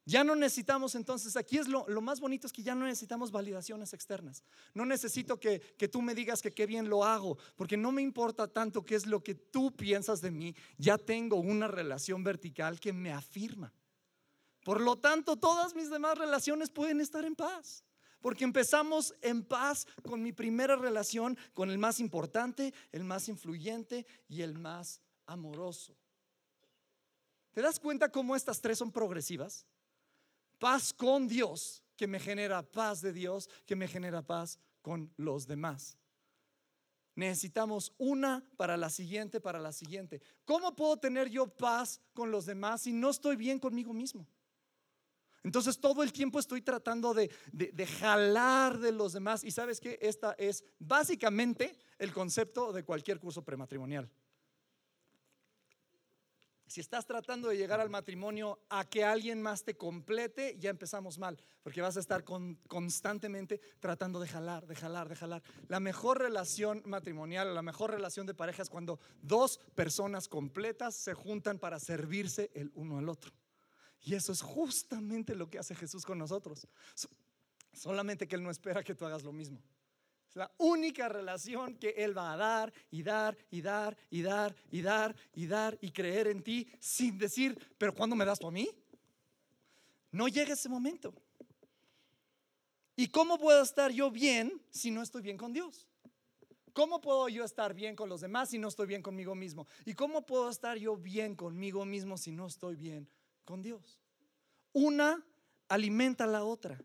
Ya 0.05 0.23
no 0.23 0.35
necesitamos 0.35 0.95
entonces, 0.95 1.37
aquí 1.37 1.59
es 1.59 1.67
lo, 1.67 1.87
lo, 1.87 2.01
más 2.01 2.19
bonito 2.19 2.47
es 2.47 2.53
que 2.53 2.63
ya 2.63 2.73
no 2.73 2.85
necesitamos 2.85 3.31
validaciones 3.31 3.93
externas. 3.93 4.43
No 4.73 4.83
necesito 4.85 5.39
que, 5.39 5.59
que 5.77 5.87
tú 5.87 6.01
me 6.01 6.15
digas 6.15 6.41
que 6.41 6.51
qué 6.51 6.65
bien 6.65 6.89
lo 6.89 7.03
hago, 7.03 7.37
porque 7.55 7.77
no 7.77 7.91
me 7.91 8.01
importa 8.01 8.47
tanto 8.47 8.83
qué 8.83 8.95
es 8.95 9.05
lo 9.05 9.23
que 9.23 9.35
tú 9.35 9.71
piensas 9.71 10.19
de 10.19 10.31
mí. 10.31 10.55
Ya 10.77 10.97
tengo 10.97 11.37
una 11.37 11.67
relación 11.67 12.23
vertical 12.23 12.79
que 12.79 12.93
me 12.93 13.13
afirma. 13.13 13.71
Por 14.63 14.81
lo 14.81 14.97
tanto, 14.97 15.37
todas 15.37 15.75
mis 15.75 15.89
demás 15.89 16.17
relaciones 16.17 16.71
pueden 16.71 16.99
estar 16.99 17.23
en 17.23 17.35
paz. 17.35 17.83
Porque 18.21 18.43
empezamos 18.43 19.15
en 19.21 19.43
paz 19.43 19.87
con 20.03 20.21
mi 20.21 20.31
primera 20.31 20.75
relación, 20.75 21.37
con 21.53 21.71
el 21.71 21.77
más 21.77 21.99
importante, 21.99 22.73
el 22.91 23.03
más 23.03 23.27
influyente 23.29 24.05
y 24.27 24.41
el 24.41 24.53
más 24.53 25.01
amoroso. 25.25 25.95
¿Te 27.53 27.61
das 27.61 27.79
cuenta 27.79 28.09
cómo 28.09 28.35
estas 28.35 28.61
tres 28.61 28.77
son 28.77 28.91
progresivas? 28.91 29.65
paz 30.61 30.93
con 30.93 31.27
Dios, 31.27 31.83
que 31.97 32.05
me 32.05 32.19
genera 32.19 32.61
paz 32.61 33.01
de 33.01 33.11
Dios, 33.11 33.49
que 33.65 33.75
me 33.75 33.87
genera 33.87 34.21
paz 34.21 34.59
con 34.83 35.11
los 35.17 35.47
demás. 35.47 35.97
Necesitamos 37.15 37.93
una 37.97 38.45
para 38.57 38.77
la 38.77 38.91
siguiente, 38.91 39.41
para 39.41 39.59
la 39.59 39.73
siguiente. 39.73 40.21
¿Cómo 40.45 40.75
puedo 40.75 40.97
tener 40.97 41.29
yo 41.29 41.47
paz 41.47 41.99
con 42.13 42.29
los 42.29 42.45
demás 42.45 42.83
si 42.83 42.93
no 42.93 43.09
estoy 43.09 43.35
bien 43.35 43.59
conmigo 43.59 43.91
mismo? 43.91 44.27
Entonces 45.43 45.79
todo 45.79 46.03
el 46.03 46.13
tiempo 46.13 46.37
estoy 46.37 46.61
tratando 46.61 47.15
de, 47.15 47.31
de, 47.51 47.87
jalar 47.87 48.77
de 48.77 48.91
los 48.91 49.13
demás 49.13 49.43
y 49.43 49.49
sabes 49.49 49.79
que 49.79 49.97
esta 49.99 50.33
es 50.33 50.63
básicamente 50.77 51.75
el 51.97 52.13
concepto 52.13 52.71
de 52.71 52.83
cualquier 52.83 53.19
curso 53.19 53.43
prematrimonial. 53.43 54.07
Si 56.71 56.79
estás 56.79 57.05
tratando 57.05 57.49
de 57.49 57.57
llegar 57.57 57.81
al 57.81 57.89
matrimonio 57.89 58.57
a 58.69 58.85
que 58.85 59.03
alguien 59.03 59.41
más 59.41 59.65
te 59.65 59.75
complete, 59.75 60.55
ya 60.57 60.69
empezamos 60.69 61.19
mal, 61.19 61.37
porque 61.63 61.81
vas 61.81 61.97
a 61.97 61.99
estar 61.99 62.23
constantemente 62.23 63.59
tratando 63.81 64.21
de 64.21 64.29
jalar, 64.29 64.65
de 64.65 64.75
jalar, 64.75 65.09
de 65.09 65.17
jalar. 65.17 65.43
La 65.67 65.81
mejor 65.81 66.19
relación 66.19 66.81
matrimonial, 66.85 67.53
la 67.53 67.61
mejor 67.61 67.91
relación 67.91 68.25
de 68.25 68.35
pareja 68.35 68.61
es 68.63 68.69
cuando 68.69 69.01
dos 69.21 69.59
personas 69.75 70.29
completas 70.29 70.95
se 70.95 71.13
juntan 71.13 71.59
para 71.59 71.77
servirse 71.77 72.51
el 72.53 72.71
uno 72.73 72.99
al 72.99 73.09
otro. 73.09 73.33
Y 74.03 74.15
eso 74.15 74.31
es 74.31 74.41
justamente 74.41 75.35
lo 75.35 75.49
que 75.49 75.59
hace 75.59 75.75
Jesús 75.75 76.05
con 76.05 76.19
nosotros. 76.19 76.69
Solamente 77.73 78.29
que 78.29 78.37
Él 78.37 78.43
no 78.43 78.49
espera 78.49 78.81
que 78.81 78.95
tú 78.95 79.05
hagas 79.05 79.23
lo 79.23 79.33
mismo. 79.33 79.61
Es 80.31 80.37
la 80.37 80.51
única 80.59 81.09
relación 81.09 81.75
que 81.75 81.89
Él 81.89 82.17
va 82.17 82.31
a 82.31 82.37
dar 82.37 82.73
y 82.89 83.03
dar 83.03 83.37
y 83.49 83.61
dar 83.61 83.97
y 84.09 84.21
dar 84.21 84.55
y 84.71 84.81
dar 84.81 85.15
y 85.33 85.45
dar 85.45 85.77
y 85.81 85.91
creer 85.91 86.27
en 86.27 86.41
ti 86.41 86.65
sin 86.79 87.17
decir, 87.17 87.59
pero 87.77 87.93
¿cuándo 87.93 88.15
me 88.15 88.23
das 88.23 88.39
tú 88.39 88.47
a 88.47 88.51
mí? 88.51 88.69
No 90.09 90.29
llega 90.29 90.53
ese 90.53 90.69
momento. 90.69 91.13
¿Y 92.95 93.09
cómo 93.09 93.37
puedo 93.37 93.61
estar 93.61 93.91
yo 93.91 94.09
bien 94.09 94.61
si 94.69 94.89
no 94.89 95.01
estoy 95.01 95.21
bien 95.21 95.37
con 95.37 95.51
Dios? 95.51 95.85
¿Cómo 96.71 97.01
puedo 97.01 97.27
yo 97.27 97.43
estar 97.43 97.73
bien 97.73 97.97
con 97.97 98.07
los 98.07 98.21
demás 98.21 98.51
si 98.51 98.57
no 98.57 98.69
estoy 98.69 98.87
bien 98.87 99.01
conmigo 99.01 99.35
mismo? 99.35 99.67
¿Y 99.83 99.95
cómo 99.95 100.25
puedo 100.25 100.49
estar 100.49 100.77
yo 100.77 100.95
bien 100.95 101.35
conmigo 101.35 101.83
mismo 101.83 102.17
si 102.17 102.31
no 102.31 102.47
estoy 102.47 102.77
bien 102.77 103.09
con 103.43 103.61
Dios? 103.61 103.99
Una 104.71 105.21
alimenta 105.67 106.23
a 106.23 106.27
la 106.27 106.45
otra. 106.45 106.81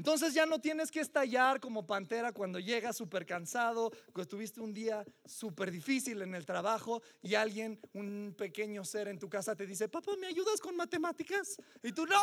Entonces 0.00 0.32
ya 0.32 0.46
no 0.46 0.58
tienes 0.58 0.90
que 0.90 1.00
estallar 1.00 1.60
como 1.60 1.86
pantera 1.86 2.32
cuando 2.32 2.58
llegas 2.58 2.96
súper 2.96 3.26
cansado, 3.26 3.90
que 4.14 4.24
tuviste 4.24 4.58
un 4.58 4.72
día 4.72 5.04
súper 5.26 5.70
difícil 5.70 6.22
en 6.22 6.34
el 6.34 6.46
trabajo 6.46 7.02
y 7.20 7.34
alguien, 7.34 7.78
un 7.92 8.34
pequeño 8.34 8.82
ser 8.82 9.08
en 9.08 9.18
tu 9.18 9.28
casa 9.28 9.54
te 9.54 9.66
dice, 9.66 9.90
papá, 9.90 10.12
¿me 10.18 10.28
ayudas 10.28 10.58
con 10.58 10.74
matemáticas? 10.74 11.58
Y 11.82 11.92
tú, 11.92 12.06
no, 12.06 12.16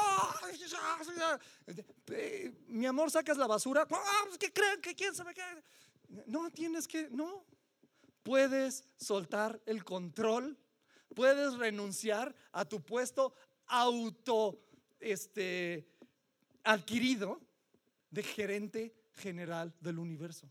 mi 2.66 2.88
amor, 2.88 3.12
sacas 3.12 3.38
la 3.38 3.46
basura, 3.46 3.88
pues, 3.88 4.02
¿qué 4.40 4.52
creen? 4.52 4.82
¿Que 4.82 4.96
quién 4.96 5.14
sabe 5.14 5.36
qué? 5.36 5.44
No, 6.26 6.50
tienes 6.50 6.88
que, 6.88 7.12
no, 7.12 7.46
puedes 8.24 8.86
soltar 8.98 9.62
el 9.68 9.84
control, 9.84 10.58
puedes 11.14 11.54
renunciar 11.60 12.34
a 12.54 12.66
tu 12.66 12.82
puesto 12.82 13.36
auto, 13.68 14.64
este, 15.00 15.88
adquirido 16.64 17.46
de 18.12 18.24
gerente 18.24 18.94
general 19.16 19.74
del 19.80 20.00
universo. 20.00 20.50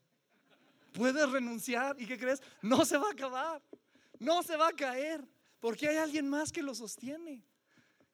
Puedes 0.93 1.31
renunciar 1.31 1.97
y 2.01 2.07
¿qué 2.07 2.19
crees? 2.19 2.43
No 2.63 2.85
se 2.85 2.97
va 2.97 3.09
a 3.09 3.13
acabar, 3.13 3.63
no 4.19 4.43
se 4.43 4.57
va 4.57 4.69
a 4.69 4.73
caer, 4.73 5.23
porque 5.61 5.89
hay 5.89 5.97
alguien 5.97 6.29
más 6.29 6.51
que 6.51 6.63
lo 6.63 6.75
sostiene. 6.75 7.45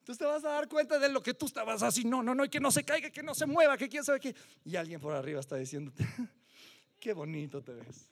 Entonces 0.01 0.19
te 0.19 0.25
vas 0.25 0.45
a 0.45 0.49
dar 0.49 0.69
cuenta 0.69 0.99
de 0.99 1.09
lo 1.09 1.23
que 1.23 1.33
tú 1.33 1.47
estabas 1.47 1.83
así, 1.83 2.05
no, 2.05 2.25
no, 2.25 2.35
no, 2.35 2.45
y 2.45 2.49
que 2.49 2.59
no 2.59 2.73
se 2.73 2.83
caiga, 2.83 3.09
que 3.11 3.23
no 3.23 3.37
se 3.37 3.47
mueva, 3.47 3.77
que 3.77 3.89
quién 3.89 4.03
sabe 4.03 4.19
qué. 4.19 4.35
Y 4.65 4.75
alguien 4.75 5.01
por 5.01 5.15
arriba 5.15 5.39
está 5.39 5.57
diciéndote, 5.57 6.05
qué 6.99 7.13
bonito 7.13 7.63
te 7.63 7.73
ves, 7.73 8.09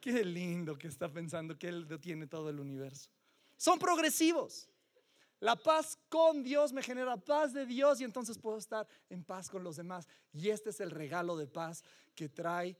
qué 0.00 0.24
lindo 0.24 0.78
que 0.78 0.88
está 0.88 1.10
pensando 1.10 1.58
que 1.58 1.68
Él 1.68 1.86
tiene 2.00 2.26
todo 2.26 2.48
el 2.48 2.58
universo. 2.58 3.10
Son 3.58 3.78
progresivos. 3.78 4.70
La 5.42 5.56
paz 5.56 5.98
con 6.08 6.44
Dios 6.44 6.72
me 6.72 6.84
genera 6.84 7.16
paz 7.16 7.52
de 7.52 7.66
Dios 7.66 8.00
y 8.00 8.04
entonces 8.04 8.38
puedo 8.38 8.58
estar 8.58 8.86
en 9.10 9.24
paz 9.24 9.50
con 9.50 9.64
los 9.64 9.74
demás. 9.74 10.06
Y 10.32 10.50
este 10.50 10.70
es 10.70 10.78
el 10.78 10.92
regalo 10.92 11.36
de 11.36 11.48
paz 11.48 11.82
que 12.14 12.28
trae 12.28 12.78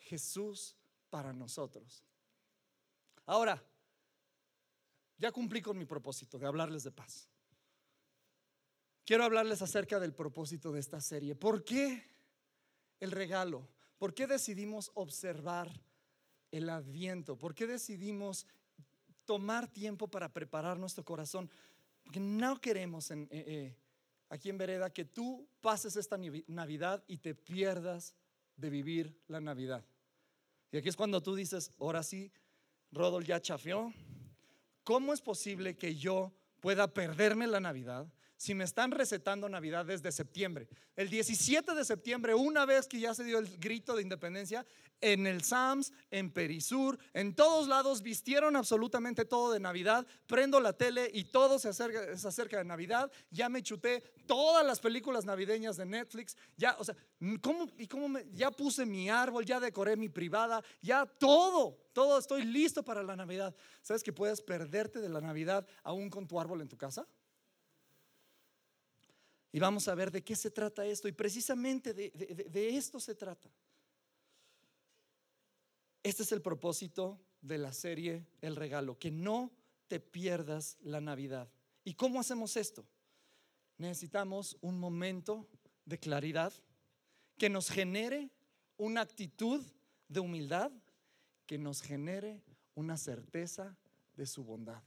Jesús 0.00 0.76
para 1.08 1.32
nosotros. 1.32 2.04
Ahora, 3.24 3.64
ya 5.16 5.32
cumplí 5.32 5.62
con 5.62 5.78
mi 5.78 5.86
propósito 5.86 6.38
de 6.38 6.46
hablarles 6.46 6.84
de 6.84 6.90
paz. 6.90 7.26
Quiero 9.06 9.24
hablarles 9.24 9.62
acerca 9.62 9.98
del 9.98 10.12
propósito 10.12 10.72
de 10.72 10.80
esta 10.80 11.00
serie. 11.00 11.34
¿Por 11.34 11.64
qué 11.64 12.04
el 13.00 13.12
regalo? 13.12 13.66
¿Por 13.96 14.12
qué 14.12 14.26
decidimos 14.26 14.90
observar 14.92 15.70
el 16.50 16.68
adviento? 16.68 17.38
¿Por 17.38 17.54
qué 17.54 17.66
decidimos 17.66 18.46
tomar 19.24 19.68
tiempo 19.68 20.06
para 20.06 20.34
preparar 20.34 20.78
nuestro 20.78 21.02
corazón? 21.02 21.50
Porque 22.04 22.20
no 22.20 22.60
queremos 22.60 23.10
eh, 23.10 23.26
eh, 23.30 23.76
aquí 24.28 24.50
en 24.50 24.58
Vereda 24.58 24.92
que 24.92 25.04
tú 25.04 25.48
pases 25.60 25.96
esta 25.96 26.16
Navidad 26.46 27.02
y 27.08 27.18
te 27.18 27.34
pierdas 27.34 28.14
de 28.56 28.70
vivir 28.70 29.18
la 29.26 29.40
Navidad. 29.40 29.84
Y 30.70 30.76
aquí 30.76 30.88
es 30.88 30.96
cuando 30.96 31.22
tú 31.22 31.34
dices, 31.34 31.72
ahora 31.78 32.02
sí, 32.02 32.32
Rodol 32.92 33.24
ya 33.24 33.40
chafeó. 33.40 33.92
¿Cómo 34.84 35.12
es 35.12 35.20
posible 35.20 35.76
que 35.76 35.96
yo 35.96 36.32
pueda 36.60 36.92
perderme 36.92 37.46
la 37.46 37.60
Navidad 37.60 38.06
si 38.44 38.54
me 38.54 38.64
están 38.64 38.90
recetando 38.90 39.48
Navidad 39.48 39.86
desde 39.86 40.12
septiembre? 40.12 40.68
El 40.96 41.08
17 41.08 41.74
de 41.74 41.82
septiembre, 41.82 42.34
una 42.34 42.66
vez 42.66 42.86
que 42.86 43.00
ya 43.00 43.14
se 43.14 43.24
dio 43.24 43.38
el 43.38 43.56
grito 43.56 43.96
de 43.96 44.02
independencia, 44.02 44.66
en 45.00 45.26
el 45.26 45.42
SAMS, 45.42 45.94
en 46.10 46.30
Perisur, 46.30 46.98
en 47.14 47.34
todos 47.34 47.68
lados 47.68 48.02
vistieron 48.02 48.54
absolutamente 48.54 49.24
todo 49.24 49.50
de 49.50 49.60
Navidad. 49.60 50.06
Prendo 50.26 50.60
la 50.60 50.74
tele 50.74 51.10
y 51.10 51.24
todo 51.24 51.58
se 51.58 51.70
acerca, 51.70 52.58
de 52.58 52.64
Navidad. 52.64 53.10
Ya 53.30 53.48
me 53.48 53.62
chuté 53.62 54.02
todas 54.26 54.64
las 54.64 54.78
películas 54.78 55.24
navideñas 55.24 55.78
de 55.78 55.86
Netflix. 55.86 56.36
Ya, 56.58 56.76
o 56.78 56.84
sea, 56.84 56.94
¿cómo, 57.40 57.66
y 57.78 57.86
cómo 57.86 58.18
ya 58.34 58.50
puse 58.50 58.84
mi 58.84 59.08
árbol, 59.08 59.46
ya 59.46 59.58
decoré 59.58 59.96
mi 59.96 60.10
privada, 60.10 60.62
ya 60.82 61.06
todo, 61.06 61.78
todo 61.94 62.18
estoy 62.18 62.44
listo 62.44 62.84
para 62.84 63.02
la 63.02 63.16
Navidad. 63.16 63.56
¿Sabes 63.80 64.02
que 64.02 64.12
puedes 64.12 64.42
perderte 64.42 65.00
de 65.00 65.08
la 65.08 65.22
Navidad 65.22 65.66
aún 65.82 66.10
con 66.10 66.28
tu 66.28 66.38
árbol 66.38 66.60
en 66.60 66.68
tu 66.68 66.76
casa? 66.76 67.06
Y 69.54 69.60
vamos 69.60 69.86
a 69.86 69.94
ver 69.94 70.10
de 70.10 70.24
qué 70.24 70.34
se 70.34 70.50
trata 70.50 70.84
esto. 70.84 71.06
Y 71.06 71.12
precisamente 71.12 71.94
de 71.94 72.76
esto 72.76 72.98
se 72.98 73.14
trata. 73.14 73.48
Este 76.02 76.24
es 76.24 76.32
el 76.32 76.42
propósito 76.42 77.20
de 77.40 77.58
la 77.58 77.72
serie 77.72 78.26
El 78.40 78.56
regalo, 78.56 78.98
que 78.98 79.12
no 79.12 79.52
te 79.86 80.00
pierdas 80.00 80.76
la 80.80 81.00
Navidad. 81.00 81.48
¿Y 81.84 81.94
cómo 81.94 82.18
hacemos 82.18 82.56
esto? 82.56 82.84
Necesitamos 83.78 84.58
un 84.60 84.76
momento 84.76 85.46
de 85.84 86.00
claridad 86.00 86.52
que 87.38 87.48
nos 87.48 87.70
genere 87.70 88.32
una 88.76 89.02
actitud 89.02 89.64
de 90.08 90.18
humildad, 90.18 90.72
que 91.46 91.58
nos 91.58 91.80
genere 91.80 92.42
una 92.74 92.96
certeza 92.96 93.76
de 94.16 94.26
su 94.26 94.42
bondad. 94.42 94.82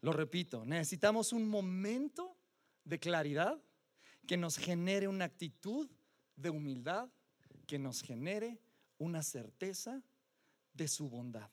Lo 0.00 0.12
repito, 0.12 0.64
necesitamos 0.64 1.32
un 1.32 1.48
momento 1.48 2.34
de 2.88 2.98
claridad 2.98 3.62
que 4.26 4.36
nos 4.36 4.56
genere 4.56 5.08
una 5.08 5.26
actitud 5.26 5.88
de 6.36 6.50
humildad, 6.50 7.10
que 7.66 7.78
nos 7.78 8.02
genere 8.02 8.58
una 8.96 9.22
certeza 9.22 10.02
de 10.72 10.88
su 10.88 11.08
bondad. 11.08 11.50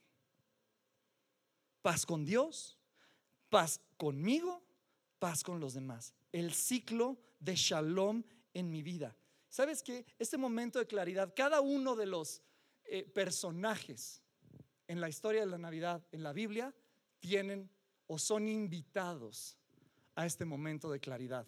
Paz 1.81 2.05
con 2.05 2.25
Dios, 2.25 2.77
paz 3.49 3.81
conmigo, 3.97 4.63
paz 5.19 5.43
con 5.43 5.59
los 5.59 5.73
demás. 5.73 6.13
El 6.31 6.53
ciclo 6.53 7.19
de 7.39 7.55
shalom 7.55 8.23
en 8.53 8.71
mi 8.71 8.81
vida. 8.81 9.15
¿Sabes 9.49 9.83
qué? 9.83 10.05
Este 10.17 10.37
momento 10.37 10.79
de 10.79 10.87
claridad, 10.87 11.33
cada 11.35 11.61
uno 11.61 11.95
de 11.95 12.05
los 12.05 12.41
eh, 12.85 13.03
personajes 13.03 14.21
en 14.87 15.01
la 15.01 15.09
historia 15.09 15.41
de 15.41 15.47
la 15.47 15.57
Navidad, 15.57 16.05
en 16.11 16.23
la 16.23 16.33
Biblia, 16.33 16.73
tienen 17.19 17.69
o 18.07 18.17
son 18.19 18.47
invitados 18.47 19.57
a 20.15 20.25
este 20.25 20.45
momento 20.45 20.89
de 20.89 20.99
claridad. 20.99 21.47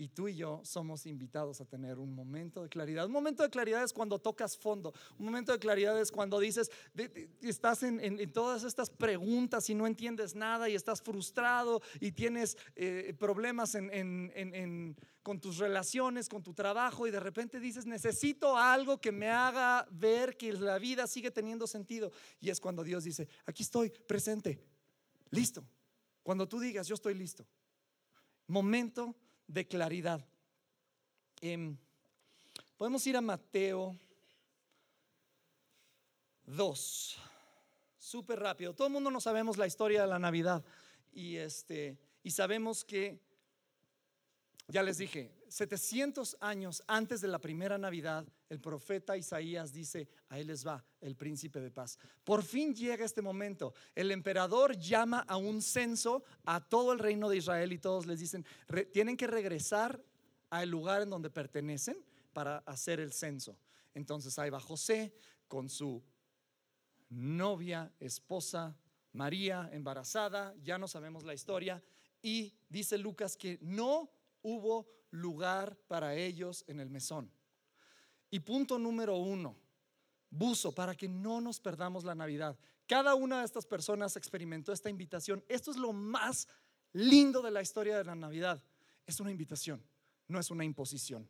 Y 0.00 0.08
tú 0.08 0.28
y 0.28 0.34
yo 0.34 0.62
somos 0.64 1.04
invitados 1.04 1.60
a 1.60 1.66
tener 1.66 1.98
un 1.98 2.14
momento 2.14 2.62
de 2.62 2.70
claridad. 2.70 3.04
Un 3.04 3.12
momento 3.12 3.42
de 3.42 3.50
claridad 3.50 3.84
es 3.84 3.92
cuando 3.92 4.18
tocas 4.18 4.56
fondo. 4.56 4.94
Un 5.18 5.26
momento 5.26 5.52
de 5.52 5.58
claridad 5.58 6.00
es 6.00 6.10
cuando 6.10 6.40
dices, 6.40 6.70
estás 7.42 7.82
en, 7.82 8.32
todas 8.32 8.64
estas 8.64 8.88
preguntas 8.88 9.68
y 9.68 9.74
no 9.74 9.86
entiendes 9.86 10.34
nada 10.34 10.70
y 10.70 10.74
estás 10.74 11.02
frustrado 11.02 11.82
y 12.00 12.12
tienes 12.12 12.56
eh, 12.76 13.14
problemas 13.18 13.76
con 15.22 15.38
tus 15.38 15.58
relaciones, 15.58 16.30
con 16.30 16.42
tu 16.42 16.54
trabajo 16.54 17.06
y 17.06 17.10
de 17.10 17.20
repente 17.20 17.60
dices, 17.60 17.84
necesito 17.84 18.56
algo 18.56 19.02
que 19.02 19.12
me 19.12 19.28
haga 19.28 19.86
ver 19.90 20.38
que 20.38 20.54
la 20.54 20.78
vida 20.78 21.06
sigue 21.06 21.30
teniendo 21.30 21.66
sentido. 21.66 22.10
Y 22.40 22.48
es 22.48 22.58
cuando 22.58 22.82
Dios 22.82 23.04
dice, 23.04 23.28
aquí 23.44 23.64
estoy, 23.64 23.90
presente, 23.90 24.64
listo. 25.30 25.62
Cuando 26.22 26.48
tú 26.48 26.58
digas, 26.58 26.88
yo 26.88 26.94
estoy 26.94 27.12
listo. 27.12 27.44
Momento 28.50 29.14
de 29.46 29.64
claridad. 29.68 30.26
Em, 31.40 31.76
podemos 32.76 33.06
ir 33.06 33.16
a 33.16 33.20
Mateo 33.20 33.96
2. 36.46 37.16
Súper 37.96 38.40
rápido. 38.40 38.74
Todo 38.74 38.88
el 38.88 38.92
mundo 38.92 39.08
no 39.08 39.20
sabemos 39.20 39.56
la 39.56 39.68
historia 39.68 40.00
de 40.00 40.08
la 40.08 40.18
Navidad. 40.18 40.64
Y, 41.12 41.36
este, 41.36 41.96
y 42.24 42.32
sabemos 42.32 42.84
que, 42.84 43.20
ya 44.66 44.82
les 44.82 44.98
dije, 44.98 45.30
700 45.50 46.36
años 46.40 46.82
antes 46.86 47.20
de 47.20 47.28
la 47.28 47.40
primera 47.40 47.76
Navidad, 47.76 48.26
el 48.48 48.60
profeta 48.60 49.16
Isaías 49.16 49.72
dice, 49.72 50.08
a 50.28 50.38
él 50.38 50.46
les 50.46 50.66
va 50.66 50.84
el 51.00 51.16
príncipe 51.16 51.60
de 51.60 51.70
paz. 51.70 51.98
Por 52.24 52.42
fin 52.42 52.74
llega 52.74 53.04
este 53.04 53.20
momento. 53.20 53.74
El 53.94 54.12
emperador 54.12 54.76
llama 54.78 55.20
a 55.28 55.36
un 55.36 55.60
censo 55.60 56.24
a 56.44 56.60
todo 56.60 56.92
el 56.92 57.00
reino 57.00 57.28
de 57.28 57.38
Israel 57.38 57.72
y 57.72 57.78
todos 57.78 58.06
les 58.06 58.20
dicen, 58.20 58.46
tienen 58.92 59.16
que 59.16 59.26
regresar 59.26 60.02
al 60.50 60.70
lugar 60.70 61.02
en 61.02 61.10
donde 61.10 61.30
pertenecen 61.30 61.96
para 62.32 62.58
hacer 62.58 63.00
el 63.00 63.12
censo. 63.12 63.58
Entonces 63.94 64.38
ahí 64.38 64.50
va 64.50 64.60
José 64.60 65.12
con 65.48 65.68
su 65.68 66.02
novia, 67.08 67.92
esposa, 67.98 68.76
María, 69.12 69.68
embarazada, 69.72 70.54
ya 70.62 70.78
no 70.78 70.86
sabemos 70.86 71.24
la 71.24 71.34
historia, 71.34 71.82
y 72.22 72.54
dice 72.68 72.96
Lucas 72.98 73.36
que 73.36 73.58
no 73.60 74.08
hubo 74.42 74.99
lugar 75.10 75.76
para 75.86 76.14
ellos 76.14 76.64
en 76.66 76.80
el 76.80 76.90
mesón. 76.90 77.30
Y 78.30 78.40
punto 78.40 78.78
número 78.78 79.16
uno, 79.16 79.56
buzo, 80.30 80.72
para 80.72 80.94
que 80.94 81.08
no 81.08 81.40
nos 81.40 81.60
perdamos 81.60 82.04
la 82.04 82.14
Navidad. 82.14 82.58
Cada 82.86 83.14
una 83.14 83.40
de 83.40 83.44
estas 83.44 83.66
personas 83.66 84.16
experimentó 84.16 84.72
esta 84.72 84.90
invitación. 84.90 85.44
Esto 85.48 85.70
es 85.70 85.76
lo 85.76 85.92
más 85.92 86.48
lindo 86.92 87.42
de 87.42 87.50
la 87.50 87.62
historia 87.62 87.96
de 87.98 88.04
la 88.04 88.14
Navidad. 88.14 88.62
Es 89.06 89.20
una 89.20 89.30
invitación, 89.30 89.82
no 90.28 90.38
es 90.38 90.50
una 90.50 90.64
imposición. 90.64 91.28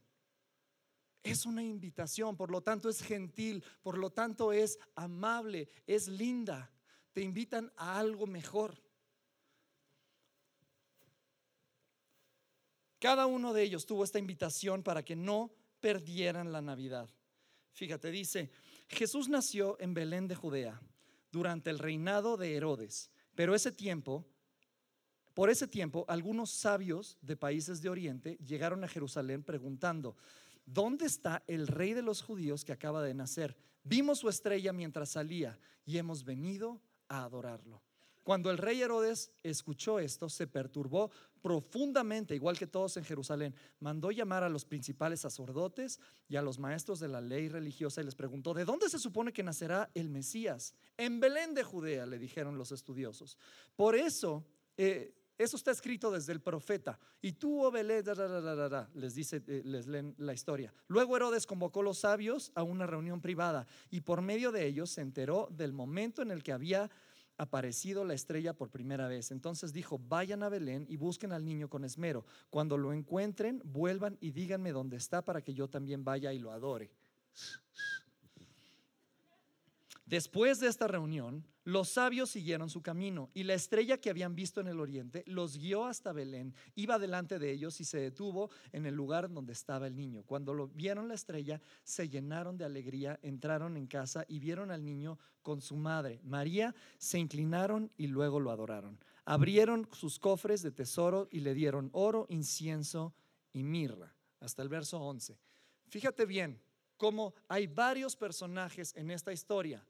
Es 1.22 1.44
una 1.44 1.62
invitación, 1.62 2.36
por 2.36 2.50
lo 2.50 2.62
tanto 2.62 2.88
es 2.88 3.02
gentil, 3.02 3.62
por 3.82 3.98
lo 3.98 4.10
tanto 4.10 4.52
es 4.52 4.78
amable, 4.94 5.68
es 5.86 6.08
linda. 6.08 6.70
Te 7.12 7.20
invitan 7.20 7.70
a 7.76 7.98
algo 7.98 8.26
mejor. 8.26 8.80
Cada 13.00 13.26
uno 13.26 13.54
de 13.54 13.62
ellos 13.62 13.86
tuvo 13.86 14.04
esta 14.04 14.18
invitación 14.18 14.82
para 14.82 15.02
que 15.02 15.16
no 15.16 15.50
perdieran 15.80 16.52
la 16.52 16.60
Navidad. 16.60 17.08
Fíjate, 17.72 18.10
dice, 18.10 18.50
Jesús 18.88 19.28
nació 19.28 19.80
en 19.80 19.94
Belén 19.94 20.28
de 20.28 20.34
Judea 20.34 20.80
durante 21.32 21.70
el 21.70 21.78
reinado 21.78 22.36
de 22.36 22.54
Herodes, 22.54 23.10
pero 23.34 23.54
ese 23.54 23.72
tiempo, 23.72 24.26
por 25.32 25.48
ese 25.48 25.66
tiempo, 25.66 26.04
algunos 26.08 26.50
sabios 26.50 27.16
de 27.22 27.36
países 27.36 27.80
de 27.80 27.88
Oriente 27.88 28.36
llegaron 28.44 28.84
a 28.84 28.88
Jerusalén 28.88 29.44
preguntando, 29.44 30.16
¿dónde 30.66 31.06
está 31.06 31.42
el 31.46 31.68
rey 31.68 31.94
de 31.94 32.02
los 32.02 32.20
judíos 32.20 32.66
que 32.66 32.72
acaba 32.72 33.02
de 33.02 33.14
nacer? 33.14 33.56
Vimos 33.82 34.18
su 34.18 34.28
estrella 34.28 34.74
mientras 34.74 35.10
salía 35.10 35.58
y 35.86 35.96
hemos 35.96 36.22
venido 36.22 36.82
a 37.08 37.24
adorarlo. 37.24 37.82
Cuando 38.22 38.50
el 38.50 38.58
rey 38.58 38.80
Herodes 38.80 39.32
escuchó 39.42 39.98
esto, 39.98 40.28
se 40.28 40.46
perturbó 40.46 41.10
profundamente, 41.40 42.34
igual 42.34 42.58
que 42.58 42.66
todos 42.66 42.96
en 42.96 43.04
Jerusalén. 43.04 43.54
Mandó 43.78 44.10
llamar 44.10 44.44
a 44.44 44.48
los 44.48 44.64
principales 44.64 45.20
sacerdotes 45.20 46.00
y 46.28 46.36
a 46.36 46.42
los 46.42 46.58
maestros 46.58 47.00
de 47.00 47.08
la 47.08 47.20
ley 47.20 47.48
religiosa 47.48 48.00
y 48.00 48.04
les 48.04 48.14
preguntó, 48.14 48.54
¿de 48.54 48.64
dónde 48.64 48.88
se 48.88 48.98
supone 48.98 49.32
que 49.32 49.42
nacerá 49.42 49.90
el 49.94 50.10
Mesías? 50.10 50.74
En 50.96 51.20
Belén 51.20 51.54
de 51.54 51.62
Judea, 51.62 52.06
le 52.06 52.18
dijeron 52.18 52.58
los 52.58 52.72
estudiosos. 52.72 53.38
Por 53.74 53.96
eso, 53.96 54.44
eh, 54.76 55.14
eso 55.38 55.56
está 55.56 55.70
escrito 55.70 56.10
desde 56.10 56.34
el 56.34 56.42
profeta. 56.42 56.98
Y 57.22 57.32
tú, 57.32 57.64
oh 57.64 57.70
Belén, 57.70 58.04
les 58.92 59.14
dice, 59.14 59.42
eh, 59.46 59.62
les 59.64 59.86
leen 59.86 60.14
la 60.18 60.34
historia. 60.34 60.74
Luego 60.86 61.16
Herodes 61.16 61.46
convocó 61.46 61.80
a 61.80 61.84
los 61.84 62.00
sabios 62.00 62.52
a 62.54 62.62
una 62.62 62.86
reunión 62.86 63.22
privada 63.22 63.66
y 63.90 64.02
por 64.02 64.20
medio 64.20 64.52
de 64.52 64.66
ellos 64.66 64.90
se 64.90 65.00
enteró 65.00 65.48
del 65.50 65.72
momento 65.72 66.20
en 66.20 66.30
el 66.30 66.42
que 66.42 66.52
había 66.52 66.90
aparecido 67.40 68.04
la 68.04 68.12
estrella 68.12 68.52
por 68.52 68.68
primera 68.68 69.08
vez. 69.08 69.30
Entonces 69.30 69.72
dijo, 69.72 69.98
vayan 69.98 70.42
a 70.42 70.50
Belén 70.50 70.84
y 70.90 70.98
busquen 70.98 71.32
al 71.32 71.42
niño 71.42 71.70
con 71.70 71.84
esmero. 71.84 72.26
Cuando 72.50 72.76
lo 72.76 72.92
encuentren, 72.92 73.62
vuelvan 73.64 74.18
y 74.20 74.30
díganme 74.30 74.72
dónde 74.72 74.98
está 74.98 75.24
para 75.24 75.40
que 75.40 75.54
yo 75.54 75.66
también 75.66 76.04
vaya 76.04 76.34
y 76.34 76.38
lo 76.38 76.52
adore. 76.52 76.90
Después 80.04 80.60
de 80.60 80.66
esta 80.66 80.86
reunión, 80.86 81.46
los 81.70 81.88
sabios 81.90 82.30
siguieron 82.30 82.68
su 82.68 82.82
camino 82.82 83.30
y 83.32 83.44
la 83.44 83.54
estrella 83.54 83.98
que 83.98 84.10
habían 84.10 84.34
visto 84.34 84.60
en 84.60 84.66
el 84.66 84.80
oriente 84.80 85.22
los 85.26 85.56
guió 85.56 85.84
hasta 85.84 86.12
Belén, 86.12 86.52
iba 86.74 86.98
delante 86.98 87.38
de 87.38 87.52
ellos 87.52 87.80
y 87.80 87.84
se 87.84 87.98
detuvo 87.98 88.50
en 88.72 88.86
el 88.86 88.96
lugar 88.96 89.30
donde 89.30 89.52
estaba 89.52 89.86
el 89.86 89.94
niño. 89.94 90.24
Cuando 90.24 90.52
lo 90.52 90.66
vieron 90.66 91.06
la 91.06 91.14
estrella, 91.14 91.60
se 91.84 92.08
llenaron 92.08 92.58
de 92.58 92.64
alegría, 92.64 93.20
entraron 93.22 93.76
en 93.76 93.86
casa 93.86 94.24
y 94.26 94.40
vieron 94.40 94.72
al 94.72 94.84
niño 94.84 95.16
con 95.42 95.60
su 95.60 95.76
madre. 95.76 96.20
María 96.24 96.74
se 96.98 97.20
inclinaron 97.20 97.92
y 97.96 98.08
luego 98.08 98.40
lo 98.40 98.50
adoraron. 98.50 98.98
Abrieron 99.24 99.88
sus 99.92 100.18
cofres 100.18 100.62
de 100.62 100.72
tesoro 100.72 101.28
y 101.30 101.38
le 101.38 101.54
dieron 101.54 101.90
oro, 101.92 102.26
incienso 102.30 103.14
y 103.52 103.62
mirra. 103.62 104.12
Hasta 104.40 104.62
el 104.62 104.68
verso 104.68 104.98
11. 104.98 105.38
Fíjate 105.86 106.26
bien 106.26 106.60
cómo 106.96 107.32
hay 107.46 107.68
varios 107.68 108.16
personajes 108.16 108.92
en 108.96 109.12
esta 109.12 109.32
historia 109.32 109.84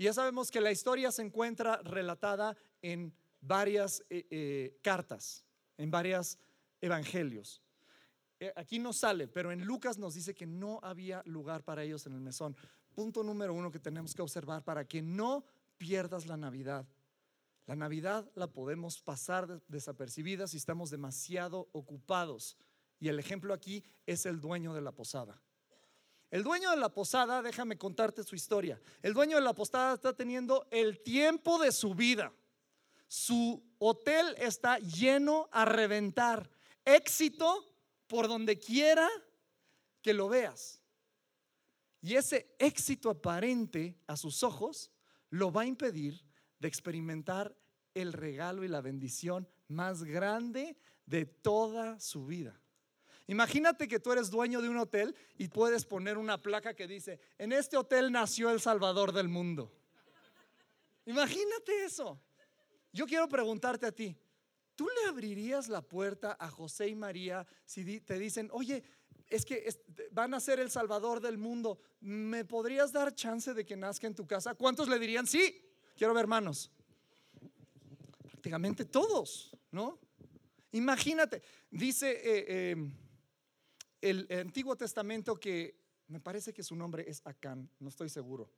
y 0.00 0.04
ya 0.04 0.14
sabemos 0.14 0.50
que 0.50 0.62
la 0.62 0.72
historia 0.72 1.12
se 1.12 1.20
encuentra 1.20 1.76
relatada 1.82 2.56
en 2.80 3.12
varias 3.42 4.02
eh, 4.08 4.26
eh, 4.30 4.78
cartas, 4.80 5.44
en 5.76 5.90
varios 5.90 6.38
evangelios. 6.80 7.60
Eh, 8.38 8.50
aquí 8.56 8.78
no 8.78 8.94
sale, 8.94 9.28
pero 9.28 9.52
en 9.52 9.66
Lucas 9.66 9.98
nos 9.98 10.14
dice 10.14 10.34
que 10.34 10.46
no 10.46 10.80
había 10.82 11.22
lugar 11.26 11.64
para 11.64 11.82
ellos 11.84 12.06
en 12.06 12.14
el 12.14 12.22
mesón. 12.22 12.56
Punto 12.94 13.22
número 13.22 13.52
uno 13.52 13.70
que 13.70 13.78
tenemos 13.78 14.14
que 14.14 14.22
observar 14.22 14.64
para 14.64 14.88
que 14.88 15.02
no 15.02 15.44
pierdas 15.76 16.24
la 16.24 16.38
Navidad. 16.38 16.88
La 17.66 17.76
Navidad 17.76 18.26
la 18.34 18.46
podemos 18.46 19.02
pasar 19.02 19.60
desapercibida 19.68 20.46
si 20.46 20.56
estamos 20.56 20.88
demasiado 20.88 21.68
ocupados. 21.72 22.56
Y 23.00 23.08
el 23.08 23.18
ejemplo 23.18 23.52
aquí 23.52 23.84
es 24.06 24.24
el 24.24 24.40
dueño 24.40 24.72
de 24.72 24.80
la 24.80 24.92
posada. 24.92 25.42
El 26.30 26.44
dueño 26.44 26.70
de 26.70 26.76
la 26.76 26.88
posada, 26.88 27.42
déjame 27.42 27.76
contarte 27.76 28.22
su 28.22 28.36
historia. 28.36 28.80
El 29.02 29.14
dueño 29.14 29.36
de 29.36 29.42
la 29.42 29.52
posada 29.52 29.94
está 29.94 30.14
teniendo 30.14 30.66
el 30.70 31.02
tiempo 31.02 31.58
de 31.58 31.72
su 31.72 31.94
vida. 31.94 32.32
Su 33.08 33.60
hotel 33.78 34.36
está 34.38 34.78
lleno 34.78 35.48
a 35.50 35.64
reventar. 35.64 36.48
Éxito 36.84 37.66
por 38.06 38.28
donde 38.28 38.58
quiera 38.58 39.08
que 40.02 40.14
lo 40.14 40.28
veas. 40.28 40.80
Y 42.00 42.14
ese 42.14 42.54
éxito 42.58 43.10
aparente 43.10 43.98
a 44.06 44.16
sus 44.16 44.42
ojos 44.44 44.90
lo 45.30 45.52
va 45.52 45.62
a 45.62 45.66
impedir 45.66 46.24
de 46.60 46.68
experimentar 46.68 47.56
el 47.94 48.12
regalo 48.12 48.64
y 48.64 48.68
la 48.68 48.80
bendición 48.80 49.48
más 49.68 50.04
grande 50.04 50.76
de 51.06 51.26
toda 51.26 51.98
su 51.98 52.26
vida. 52.26 52.60
Imagínate 53.30 53.86
que 53.86 54.00
tú 54.00 54.10
eres 54.10 54.28
dueño 54.28 54.60
de 54.60 54.68
un 54.68 54.76
hotel 54.76 55.14
y 55.38 55.46
puedes 55.46 55.84
poner 55.84 56.18
una 56.18 56.42
placa 56.42 56.74
que 56.74 56.88
dice, 56.88 57.20
en 57.38 57.52
este 57.52 57.76
hotel 57.76 58.10
nació 58.10 58.50
el 58.50 58.60
Salvador 58.60 59.12
del 59.12 59.28
mundo. 59.28 59.72
Imagínate 61.06 61.84
eso. 61.84 62.20
Yo 62.92 63.06
quiero 63.06 63.28
preguntarte 63.28 63.86
a 63.86 63.92
ti, 63.92 64.18
¿tú 64.74 64.88
le 64.88 65.08
abrirías 65.08 65.68
la 65.68 65.80
puerta 65.80 66.36
a 66.40 66.50
José 66.50 66.88
y 66.88 66.96
María 66.96 67.46
si 67.64 68.00
te 68.00 68.18
dicen, 68.18 68.48
oye, 68.52 68.82
es 69.28 69.44
que 69.44 69.64
van 70.10 70.34
a 70.34 70.40
ser 70.40 70.58
el 70.58 70.72
Salvador 70.72 71.20
del 71.20 71.38
mundo, 71.38 71.78
¿me 72.00 72.44
podrías 72.44 72.90
dar 72.90 73.14
chance 73.14 73.54
de 73.54 73.64
que 73.64 73.76
nazca 73.76 74.08
en 74.08 74.16
tu 74.16 74.26
casa? 74.26 74.56
¿Cuántos 74.56 74.88
le 74.88 74.98
dirían 74.98 75.28
sí? 75.28 75.56
Quiero 75.96 76.14
ver 76.14 76.26
manos. 76.26 76.72
Prácticamente 78.24 78.86
todos, 78.86 79.56
¿no? 79.70 80.00
Imagínate, 80.72 81.40
dice... 81.70 82.10
Eh, 82.10 82.44
eh, 82.48 82.90
el 84.00 84.26
Antiguo 84.30 84.76
Testamento 84.76 85.36
que 85.36 85.78
me 86.08 86.20
parece 86.20 86.52
que 86.52 86.62
su 86.62 86.74
nombre 86.74 87.04
es 87.08 87.22
Acán, 87.24 87.70
no 87.78 87.88
estoy 87.88 88.08
seguro. 88.08 88.50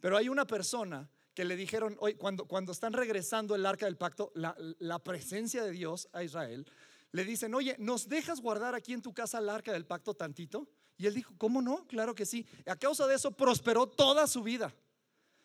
Pero 0.00 0.16
hay 0.16 0.28
una 0.28 0.46
persona 0.46 1.08
que 1.32 1.44
le 1.44 1.56
dijeron, 1.56 1.96
hoy 2.00 2.14
cuando, 2.14 2.44
cuando 2.46 2.72
están 2.72 2.92
regresando 2.92 3.54
el 3.54 3.64
arca 3.64 3.86
del 3.86 3.96
pacto, 3.96 4.32
la, 4.34 4.54
la 4.78 4.98
presencia 4.98 5.64
de 5.64 5.70
Dios 5.70 6.08
a 6.12 6.24
Israel, 6.24 6.66
le 7.12 7.24
dicen, 7.24 7.54
oye, 7.54 7.76
¿nos 7.78 8.08
dejas 8.08 8.40
guardar 8.40 8.74
aquí 8.74 8.92
en 8.92 9.02
tu 9.02 9.14
casa 9.14 9.38
el 9.38 9.48
arca 9.48 9.72
del 9.72 9.86
pacto 9.86 10.14
tantito? 10.14 10.68
Y 10.96 11.06
él 11.06 11.14
dijo, 11.14 11.34
¿cómo 11.38 11.62
no? 11.62 11.86
Claro 11.86 12.14
que 12.14 12.26
sí. 12.26 12.46
A 12.66 12.76
causa 12.76 13.06
de 13.06 13.14
eso 13.14 13.30
prosperó 13.30 13.86
toda 13.86 14.26
su 14.26 14.42
vida. 14.42 14.74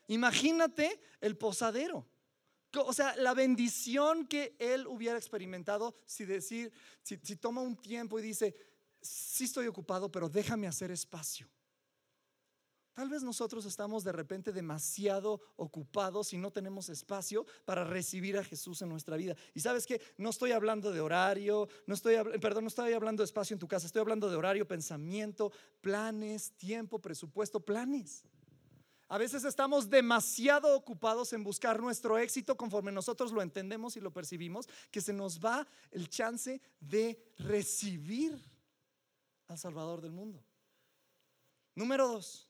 Imagínate 0.07 0.99
el 1.21 1.37
posadero. 1.37 2.07
O 2.73 2.93
sea, 2.93 3.15
la 3.15 3.33
bendición 3.33 4.27
que 4.27 4.55
él 4.59 4.87
hubiera 4.87 5.17
experimentado 5.17 5.99
si 6.05 6.25
decir, 6.25 6.71
si, 7.01 7.17
si 7.21 7.35
toma 7.35 7.61
un 7.61 7.75
tiempo 7.75 8.19
y 8.19 8.21
dice, 8.21 8.55
sí 9.01 9.45
estoy 9.45 9.67
ocupado, 9.67 10.11
pero 10.11 10.29
déjame 10.29 10.67
hacer 10.67 10.91
espacio. 10.91 11.47
Tal 12.97 13.09
vez 13.09 13.21
nosotros 13.21 13.63
estamos 13.65 14.03
de 14.03 14.11
repente 14.11 14.51
demasiado 14.51 15.39
ocupados 15.55 16.33
y 16.33 16.37
no 16.39 16.49
tenemos 16.49 16.89
espacio 16.89 17.45
para 17.63 17.83
recibir 17.83 18.39
a 18.39 18.43
Jesús 18.43 18.81
en 18.81 18.89
nuestra 18.89 19.15
vida. 19.15 19.35
Y 19.53 19.59
sabes 19.59 19.85
que 19.85 20.01
no 20.17 20.31
estoy 20.31 20.51
hablando 20.51 20.91
de 20.91 20.99
horario, 20.99 21.69
no 21.85 21.93
estoy, 21.93 22.15
perdón, 22.41 22.63
no 22.63 22.69
estoy 22.69 22.93
hablando 22.93 23.21
de 23.21 23.25
espacio 23.25 23.53
en 23.53 23.59
tu 23.59 23.67
casa, 23.67 23.85
estoy 23.85 23.99
hablando 23.99 24.31
de 24.31 24.35
horario, 24.35 24.67
pensamiento, 24.67 25.51
planes, 25.79 26.53
tiempo, 26.57 26.97
presupuesto, 26.97 27.59
planes. 27.59 28.23
A 29.09 29.19
veces 29.19 29.43
estamos 29.43 29.91
demasiado 29.91 30.75
ocupados 30.75 31.33
en 31.33 31.43
buscar 31.43 31.79
nuestro 31.79 32.17
éxito 32.17 32.57
conforme 32.57 32.91
nosotros 32.91 33.31
lo 33.31 33.43
entendemos 33.43 33.95
y 33.95 34.01
lo 34.01 34.11
percibimos, 34.11 34.67
que 34.89 35.01
se 35.01 35.13
nos 35.13 35.39
va 35.39 35.67
el 35.91 36.09
chance 36.09 36.59
de 36.79 37.23
recibir 37.37 38.56
al 39.47 39.57
Salvador 39.57 40.01
del 40.01 40.11
mundo. 40.11 40.43
Número 41.75 42.07
dos, 42.07 42.47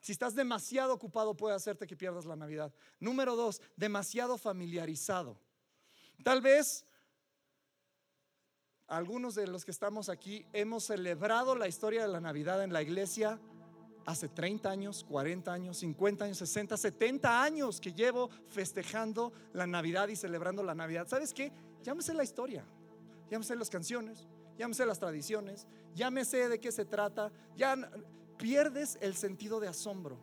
si 0.00 0.12
estás 0.12 0.34
demasiado 0.34 0.92
ocupado 0.92 1.36
puede 1.36 1.54
hacerte 1.54 1.86
que 1.86 1.96
pierdas 1.96 2.24
la 2.24 2.36
Navidad. 2.36 2.72
Número 2.98 3.36
dos, 3.36 3.60
demasiado 3.76 4.38
familiarizado. 4.38 5.38
Tal 6.24 6.40
vez 6.40 6.84
algunos 8.88 9.34
de 9.34 9.46
los 9.46 9.64
que 9.64 9.70
estamos 9.70 10.08
aquí 10.08 10.46
hemos 10.52 10.84
celebrado 10.84 11.54
la 11.54 11.68
historia 11.68 12.02
de 12.02 12.08
la 12.08 12.20
Navidad 12.20 12.62
en 12.62 12.72
la 12.72 12.82
iglesia 12.82 13.38
hace 14.06 14.28
30 14.28 14.70
años, 14.70 15.04
40 15.08 15.52
años, 15.52 15.78
50 15.78 16.24
años, 16.24 16.38
60, 16.38 16.76
70 16.76 17.42
años 17.42 17.80
que 17.80 17.92
llevo 17.92 18.30
festejando 18.48 19.32
la 19.52 19.66
Navidad 19.66 20.08
y 20.08 20.16
celebrando 20.16 20.62
la 20.62 20.74
Navidad. 20.74 21.08
¿Sabes 21.08 21.34
qué? 21.34 21.52
Llámese 21.82 22.14
la 22.14 22.22
historia, 22.22 22.64
llámese 23.30 23.56
las 23.56 23.68
canciones, 23.68 24.26
llámese 24.58 24.86
las 24.86 24.98
tradiciones, 24.98 25.66
llámese 25.94 26.48
de 26.48 26.60
qué 26.60 26.72
se 26.72 26.84
trata, 26.84 27.30
ya 27.56 27.76
pierdes 28.36 28.98
el 29.00 29.14
sentido 29.14 29.60
de 29.60 29.68
asombro, 29.68 30.18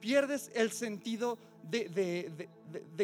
pierdes 0.00 0.50
el 0.54 0.70
sentido 0.70 1.38
de, 1.62 2.48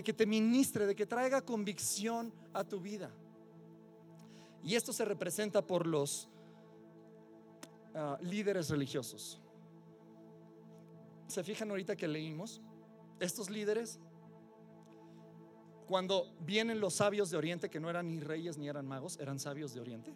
que 0.04 0.12
te 0.12 0.26
ministre, 0.26 0.86
de 0.86 0.94
que 0.94 1.06
traiga 1.06 1.42
convicción 1.42 2.32
a 2.52 2.64
tu 2.64 2.80
vida. 2.80 3.10
Y 4.62 4.74
esto 4.74 4.92
se 4.92 5.04
representa 5.04 5.66
por 5.66 5.86
los 5.86 6.28
ah, 7.94 8.18
líderes 8.22 8.70
religiosos. 8.70 9.40
¿Se 11.26 11.42
fijan 11.42 11.70
ahorita 11.70 11.96
que 11.96 12.08
leímos? 12.08 12.62
Estos 13.20 13.50
líderes, 13.50 13.98
cuando 15.86 16.34
vienen 16.40 16.80
los 16.80 16.94
sabios 16.94 17.30
de 17.30 17.36
Oriente, 17.36 17.68
que 17.68 17.80
no 17.80 17.90
eran 17.90 18.08
ni 18.08 18.20
reyes 18.20 18.56
ni 18.56 18.68
eran 18.68 18.86
magos, 18.86 19.18
eran 19.18 19.38
sabios 19.38 19.74
de 19.74 19.80
Oriente, 19.80 20.14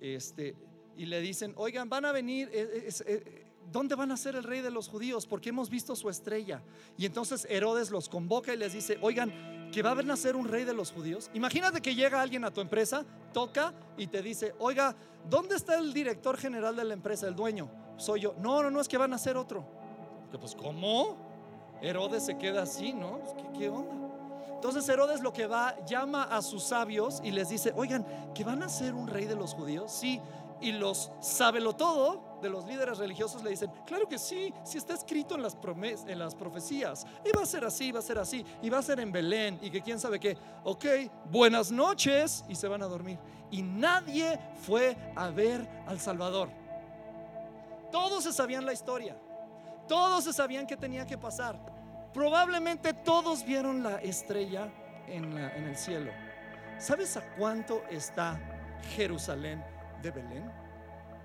este, 0.00 0.56
y 0.96 1.06
le 1.06 1.20
dicen, 1.20 1.52
oigan, 1.56 1.88
van 1.88 2.04
a 2.04 2.12
venir, 2.12 2.48
eh, 2.52 2.88
eh, 3.06 3.46
¿dónde 3.70 3.94
van 3.94 4.12
a 4.12 4.16
ser 4.16 4.36
el 4.36 4.42
rey 4.42 4.60
de 4.60 4.70
los 4.70 4.88
judíos? 4.88 5.26
Porque 5.26 5.50
hemos 5.50 5.70
visto 5.70 5.96
su 5.96 6.08
estrella. 6.08 6.62
Y 6.96 7.06
entonces 7.06 7.46
Herodes 7.50 7.90
los 7.90 8.08
convoca 8.08 8.52
y 8.54 8.56
les 8.56 8.72
dice, 8.72 8.98
oigan, 9.00 9.32
que 9.72 9.82
va 9.82 9.92
a 9.92 10.02
nacer 10.02 10.36
un 10.36 10.46
rey 10.46 10.64
de 10.64 10.72
los 10.72 10.92
judíos. 10.92 11.30
Imagínate 11.34 11.80
que 11.80 11.94
llega 11.94 12.20
alguien 12.20 12.44
a 12.44 12.52
tu 12.52 12.60
empresa, 12.60 13.04
toca 13.32 13.74
y 13.96 14.06
te 14.06 14.22
dice, 14.22 14.54
oiga, 14.58 14.94
¿dónde 15.28 15.56
está 15.56 15.78
el 15.78 15.92
director 15.92 16.36
general 16.36 16.76
de 16.76 16.84
la 16.84 16.94
empresa, 16.94 17.26
el 17.26 17.34
dueño? 17.34 17.68
Soy 17.96 18.20
yo. 18.20 18.34
No, 18.38 18.62
no, 18.62 18.70
no, 18.70 18.80
es 18.80 18.88
que 18.88 18.96
van 18.96 19.12
a 19.12 19.18
ser 19.18 19.36
otro. 19.36 19.66
pues, 20.38 20.54
¿cómo? 20.54 21.16
Herodes 21.82 22.24
se 22.24 22.38
queda 22.38 22.62
así, 22.62 22.92
¿no? 22.92 23.18
Pues, 23.18 23.34
¿Qué, 23.34 23.58
qué 23.58 23.68
onda? 23.68 24.13
Entonces 24.64 24.88
Herodes 24.88 25.20
lo 25.20 25.30
que 25.30 25.46
va, 25.46 25.76
llama 25.84 26.22
a 26.22 26.40
sus 26.40 26.62
sabios 26.62 27.20
y 27.22 27.32
les 27.32 27.50
dice, 27.50 27.74
oigan, 27.76 28.06
¿que 28.34 28.44
van 28.44 28.62
a 28.62 28.70
ser 28.70 28.94
un 28.94 29.06
rey 29.06 29.26
de 29.26 29.34
los 29.34 29.52
judíos? 29.52 29.92
Sí, 29.92 30.22
y 30.58 30.72
los 30.72 31.12
sábelo 31.20 31.76
todo 31.76 32.38
de 32.40 32.48
los 32.48 32.64
líderes 32.64 32.96
religiosos 32.96 33.44
le 33.44 33.50
dicen, 33.50 33.70
claro 33.84 34.08
que 34.08 34.18
sí, 34.18 34.54
si 34.64 34.78
está 34.78 34.94
escrito 34.94 35.34
en 35.34 35.42
las, 35.42 35.58
en 36.06 36.18
las 36.18 36.34
profecías, 36.34 37.06
y 37.26 37.36
va 37.36 37.42
a 37.42 37.46
ser 37.46 37.66
así, 37.66 37.92
va 37.92 37.98
a 37.98 38.02
ser 38.02 38.18
así, 38.18 38.42
y 38.62 38.70
va 38.70 38.78
a 38.78 38.82
ser 38.82 39.00
en 39.00 39.12
Belén, 39.12 39.58
y 39.60 39.70
que 39.70 39.82
quién 39.82 40.00
sabe 40.00 40.18
qué, 40.18 40.38
ok, 40.64 40.86
buenas 41.30 41.70
noches, 41.70 42.42
y 42.48 42.54
se 42.54 42.66
van 42.66 42.82
a 42.82 42.86
dormir. 42.86 43.18
Y 43.50 43.60
nadie 43.60 44.40
fue 44.62 44.96
a 45.14 45.28
ver 45.28 45.68
al 45.86 46.00
Salvador. 46.00 46.48
Todos 47.92 48.24
se 48.24 48.32
sabían 48.32 48.64
la 48.64 48.72
historia, 48.72 49.14
todos 49.86 50.24
se 50.24 50.32
sabían 50.32 50.66
que 50.66 50.78
tenía 50.78 51.04
que 51.04 51.18
pasar. 51.18 51.73
Probablemente 52.14 52.94
todos 52.94 53.44
vieron 53.44 53.82
la 53.82 53.96
estrella 53.96 54.70
en, 55.08 55.36
el 55.36 55.76
cielo. 55.76 56.12
¿Sabes 56.78 57.16
a 57.16 57.22
cuánto 57.34 57.82
está 57.90 58.40
Jerusalén 58.94 59.62
de 60.00 60.12
Belén? 60.12 60.50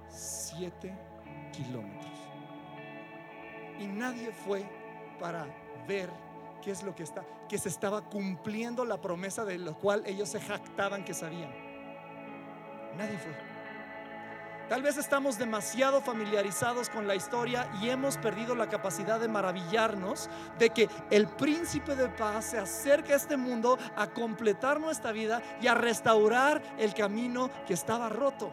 Siete 0.09 0.91
kilómetros. 1.53 2.11
Y 3.79 3.85
nadie 3.85 4.31
fue 4.31 4.65
para 5.19 5.45
ver 5.87 6.09
qué 6.63 6.71
es 6.71 6.81
lo 6.81 6.95
que 6.95 7.03
está, 7.03 7.23
que 7.47 7.59
se 7.59 7.69
estaba 7.69 8.01
cumpliendo 8.01 8.83
la 8.83 8.99
promesa 8.99 9.45
de 9.45 9.59
lo 9.59 9.77
cual 9.77 10.01
ellos 10.07 10.29
se 10.29 10.41
jactaban 10.41 11.05
que 11.05 11.13
sabían. 11.13 11.51
Nadie 12.97 13.19
fue. 13.19 13.48
Tal 14.69 14.83
vez 14.83 14.97
estamos 14.97 15.39
demasiado 15.39 15.99
familiarizados 15.99 16.89
con 16.89 17.07
la 17.07 17.15
historia 17.15 17.67
y 17.81 17.89
hemos 17.89 18.17
perdido 18.17 18.53
la 18.53 18.69
capacidad 18.69 19.19
de 19.19 19.27
maravillarnos 19.27 20.29
de 20.59 20.69
que 20.69 20.87
el 21.09 21.27
príncipe 21.27 21.95
de 21.95 22.07
paz 22.07 22.51
se 22.51 22.59
acerca 22.59 23.13
a 23.13 23.15
este 23.15 23.35
mundo 23.35 23.79
a 23.95 24.05
completar 24.11 24.79
nuestra 24.79 25.11
vida 25.11 25.41
y 25.59 25.65
a 25.65 25.73
restaurar 25.73 26.61
el 26.77 26.93
camino 26.93 27.49
que 27.65 27.73
estaba 27.73 28.09
roto. 28.09 28.51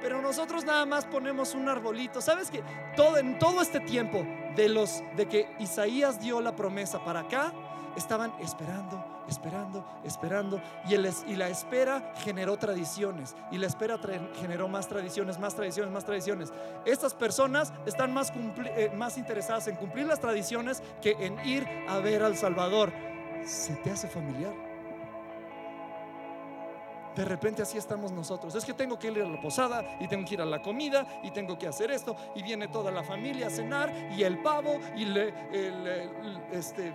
Pero 0.00 0.22
nosotros 0.22 0.64
nada 0.64 0.86
más 0.86 1.04
ponemos 1.04 1.56
un 1.56 1.68
arbolito. 1.68 2.20
¿Sabes 2.20 2.48
que 2.48 2.62
todo 2.94 3.18
en 3.18 3.40
todo 3.40 3.62
este 3.62 3.80
tiempo 3.80 4.24
de 4.54 4.68
los 4.68 5.02
de 5.16 5.26
que 5.26 5.52
Isaías 5.58 6.20
dio 6.20 6.40
la 6.40 6.54
promesa 6.54 7.04
para 7.04 7.20
acá, 7.20 7.52
estaban 7.96 8.32
esperando, 8.40 9.04
esperando, 9.28 9.84
esperando 10.04 10.60
y, 10.88 10.96
la 10.96 11.48
espera 11.48 12.12
generó 12.16 12.56
tradiciones 12.56 13.36
y 13.50 13.58
la 13.58 13.66
espera 13.66 13.98
generó 14.40 14.68
más 14.68 14.88
tradiciones, 14.88 15.38
más 15.38 15.54
tradiciones, 15.54 15.92
más 15.92 16.04
tradiciones. 16.04 16.52
Estas 16.84 17.14
personas 17.14 17.72
están 17.86 18.12
más, 18.12 18.32
eh, 18.76 18.90
más 18.94 19.18
interesadas 19.18 19.68
en 19.68 19.76
cumplir 19.76 20.06
las 20.06 20.20
tradiciones 20.20 20.82
que 21.00 21.12
en 21.20 21.38
ir 21.46 21.66
a 21.88 21.98
ver 21.98 22.22
al 22.22 22.36
Salvador. 22.36 22.92
¿Se 23.44 23.74
te 23.76 23.90
hace 23.90 24.08
familiar? 24.08 24.70
De 27.14 27.24
repente 27.24 27.62
así 27.62 27.76
estamos 27.76 28.12
nosotros. 28.12 28.54
Es 28.54 28.64
que 28.64 28.72
tengo 28.72 28.98
que 28.98 29.10
ir 29.10 29.20
a 29.20 29.28
la 29.28 29.40
posada 29.40 29.96
y 30.00 30.06
tengo 30.06 30.26
que 30.26 30.34
ir 30.34 30.40
a 30.40 30.46
la 30.46 30.62
comida 30.62 31.06
y 31.22 31.30
tengo 31.30 31.58
que 31.58 31.66
hacer 31.66 31.90
esto 31.90 32.16
y 32.34 32.42
viene 32.42 32.68
toda 32.68 32.90
la 32.90 33.02
familia 33.02 33.48
a 33.48 33.50
cenar 33.50 33.92
y 34.16 34.22
el 34.22 34.40
pavo 34.42 34.78
y 34.96 35.04
el, 35.04 35.34
este 36.52 36.94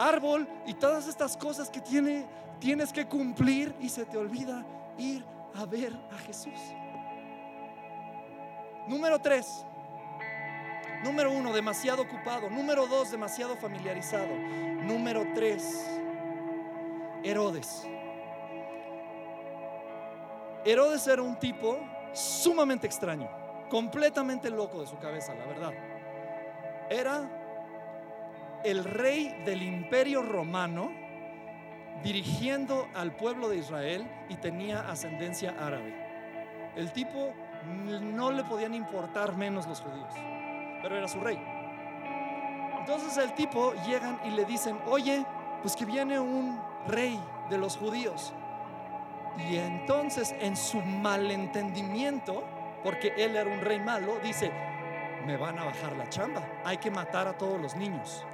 árbol 0.00 0.48
y 0.66 0.74
todas 0.74 1.06
estas 1.06 1.36
cosas 1.36 1.70
que 1.70 1.80
tiene, 1.80 2.26
tienes 2.58 2.92
que 2.92 3.06
cumplir 3.06 3.74
y 3.80 3.88
se 3.88 4.04
te 4.04 4.16
olvida 4.16 4.64
ir 4.98 5.24
a 5.54 5.64
ver 5.66 5.94
a 6.12 6.18
Jesús. 6.18 6.58
Número 8.88 9.18
tres. 9.18 9.64
Número 11.04 11.30
uno, 11.30 11.52
demasiado 11.52 12.02
ocupado. 12.02 12.50
Número 12.50 12.86
dos, 12.86 13.10
demasiado 13.10 13.56
familiarizado. 13.56 14.34
Número 14.82 15.24
tres, 15.34 15.86
Herodes. 17.22 17.86
Herodes 20.64 21.06
era 21.06 21.22
un 21.22 21.38
tipo 21.38 21.78
sumamente 22.12 22.86
extraño, 22.86 23.30
completamente 23.70 24.50
loco 24.50 24.80
de 24.80 24.86
su 24.86 24.98
cabeza, 24.98 25.34
la 25.34 25.46
verdad. 25.46 25.72
Era 26.90 27.39
el 28.64 28.84
rey 28.84 29.34
del 29.44 29.62
imperio 29.62 30.22
romano 30.22 30.90
dirigiendo 32.02 32.88
al 32.94 33.12
pueblo 33.12 33.48
de 33.48 33.58
Israel 33.58 34.10
y 34.28 34.36
tenía 34.36 34.88
ascendencia 34.90 35.54
árabe. 35.58 35.94
El 36.76 36.92
tipo 36.92 37.32
no 37.66 38.30
le 38.30 38.44
podían 38.44 38.74
importar 38.74 39.36
menos 39.36 39.66
los 39.66 39.80
judíos, 39.80 40.14
pero 40.82 40.96
era 40.96 41.08
su 41.08 41.20
rey. 41.20 41.38
Entonces 42.78 43.16
el 43.18 43.34
tipo 43.34 43.74
llegan 43.86 44.18
y 44.24 44.30
le 44.30 44.44
dicen, 44.44 44.78
oye, 44.86 45.24
pues 45.60 45.76
que 45.76 45.84
viene 45.84 46.18
un 46.18 46.58
rey 46.86 47.20
de 47.50 47.58
los 47.58 47.76
judíos. 47.76 48.32
Y 49.48 49.56
entonces 49.56 50.34
en 50.40 50.56
su 50.56 50.80
malentendimiento, 50.80 52.42
porque 52.82 53.12
él 53.16 53.36
era 53.36 53.50
un 53.50 53.60
rey 53.60 53.78
malo, 53.78 54.18
dice, 54.22 54.50
me 55.26 55.36
van 55.36 55.58
a 55.58 55.64
bajar 55.64 55.96
la 55.96 56.08
chamba, 56.08 56.42
hay 56.64 56.78
que 56.78 56.90
matar 56.90 57.28
a 57.28 57.36
todos 57.36 57.60
los 57.60 57.76
niños. 57.76 58.24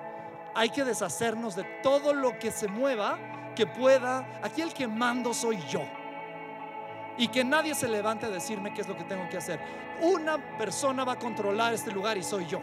Hay 0.57 0.71
que 0.71 0.85
deshacernos 0.85 1.55
de 1.55 1.65
todo 1.83 2.15
lo 2.15 2.39
que 2.39 2.51
se 2.51 2.67
mueva, 2.67 3.19
que 3.55 3.67
pueda, 3.67 4.27
aquí 4.43 4.63
el 4.63 4.73
que 4.73 4.89
mando 4.89 5.35
soy 5.35 5.59
yo. 5.69 5.83
Y 7.19 7.29
que 7.29 7.45
nadie 7.45 7.75
se 7.75 7.87
levante 7.87 8.25
a 8.25 8.31
decirme 8.31 8.73
qué 8.73 8.81
es 8.81 8.89
lo 8.89 8.97
que 8.97 9.05
tengo 9.05 9.29
que 9.29 9.37
hacer. 9.37 9.61
Una 10.01 10.39
persona 10.57 11.05
va 11.05 11.13
a 11.13 11.19
controlar 11.19 11.75
este 11.75 11.93
lugar 11.93 12.17
y 12.17 12.23
soy 12.23 12.47
yo. 12.47 12.61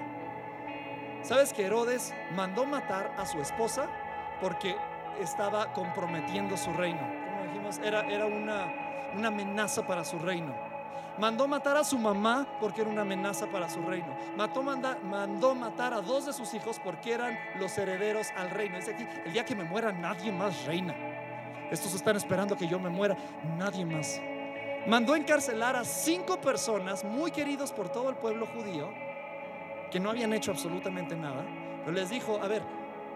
¿Sabes 1.22 1.54
que 1.54 1.66
Herodes 1.66 2.16
mandó 2.36 2.66
matar 2.66 3.14
a 3.16 3.28
su 3.28 3.40
esposa 3.40 3.88
porque 4.42 4.76
estaba 5.22 5.72
comprometiendo 5.72 6.58
su 6.58 6.74
reino? 6.74 7.00
Como 7.00 7.44
dijimos, 7.46 7.78
era, 7.78 8.02
era 8.08 8.26
una, 8.26 8.74
una 9.16 9.28
amenaza 9.28 9.86
para 9.86 10.04
su 10.04 10.18
reino. 10.18 10.73
Mandó 11.18 11.48
matar 11.48 11.78
a 11.78 11.84
su 11.84 11.98
mamá 11.98 12.48
porque 12.60 12.82
era 12.82 12.90
una 12.90 13.04
amenaza 13.04 13.46
para 13.48 13.70
su 13.70 13.82
reino. 13.82 14.16
Mató, 14.36 14.64
mandó 14.64 15.54
matar 15.54 15.94
a 15.94 16.02
dos 16.02 16.26
de 16.26 16.34
sus 16.34 16.54
hijos 16.54 16.80
porque 16.84 17.14
eran 17.14 17.38
los 17.60 17.78
herederos 17.78 18.30
al 18.36 18.50
reino. 18.50 18.78
Dice 18.78 18.94
aquí, 18.94 19.06
el 19.26 19.34
día 19.34 19.46
que 19.46 19.56
me 19.56 19.64
muera 19.64 19.92
nadie 19.92 20.32
más 20.32 20.66
reina. 20.66 20.96
Estos 21.70 21.94
están 21.94 22.16
esperando 22.16 22.58
que 22.58 22.68
yo 22.68 22.80
me 22.80 22.90
muera, 22.90 23.16
nadie 23.58 23.86
más. 23.86 24.20
Mandó 24.88 25.16
encarcelar 25.16 25.76
a 25.76 25.86
cinco 25.86 26.42
personas 26.42 27.04
muy 27.04 27.32
queridos 27.32 27.72
por 27.72 27.90
todo 27.90 28.10
el 28.10 28.16
pueblo 28.16 28.48
judío 28.48 28.90
que 29.92 30.00
no 30.00 30.10
habían 30.10 30.34
hecho 30.34 30.52
absolutamente 30.52 31.16
nada. 31.16 31.46
Pero 31.86 31.92
les 31.92 32.10
dijo, 32.10 32.40
a 32.42 32.48
ver, 32.48 32.64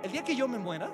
el 0.03 0.11
día 0.11 0.23
que 0.23 0.35
yo 0.35 0.47
me 0.47 0.59
muera, 0.59 0.89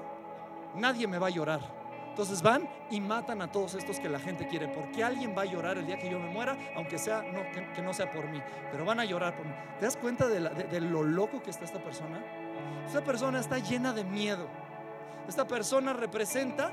nadie 0.74 1.06
me 1.08 1.20
va 1.20 1.28
a 1.28 1.32
llorar 1.32 1.83
entonces 2.14 2.44
van 2.44 2.70
y 2.92 3.02
matan 3.02 3.42
a 3.42 3.52
todos 3.52 3.74
estos 3.74 4.00
que 4.00 4.08
la 4.08 4.20
gente 4.20 4.48
quiere, 4.48 4.68
porque 4.68 5.04
alguien 5.04 5.34
va 5.36 5.42
a 5.42 5.46
llorar 5.46 5.80
el 5.80 5.88
día 5.88 5.98
que 5.98 6.12
yo 6.12 6.20
me 6.20 6.30
muera, 6.30 6.56
aunque 6.76 7.00
sea 7.00 7.24
no, 7.24 7.42
que, 7.74 7.82
no 7.82 7.92
sea 7.92 8.12
por 8.12 8.28
mí, 8.28 8.40
pero 8.72 8.86
van 8.86 9.00
a 9.00 9.04
llorar 9.04 9.36
por 9.36 9.48
mí. 9.48 9.52
¿Te 9.80 9.86
das 9.86 9.98
cuenta 9.98 10.28
de, 10.28 10.40
de 10.40 10.80
lo 10.80 11.02
loco 11.02 11.42
que 11.42 11.50
está 11.50 11.66
esta 11.66 11.80
persona? 11.80 12.24
Esta 12.86 13.04
persona 13.04 13.40
está 13.40 13.58
llena 13.58 13.94
de 13.94 14.04
miedo. 14.04 14.48
Esta 15.28 15.48
persona 15.48 15.92
representa 15.92 16.72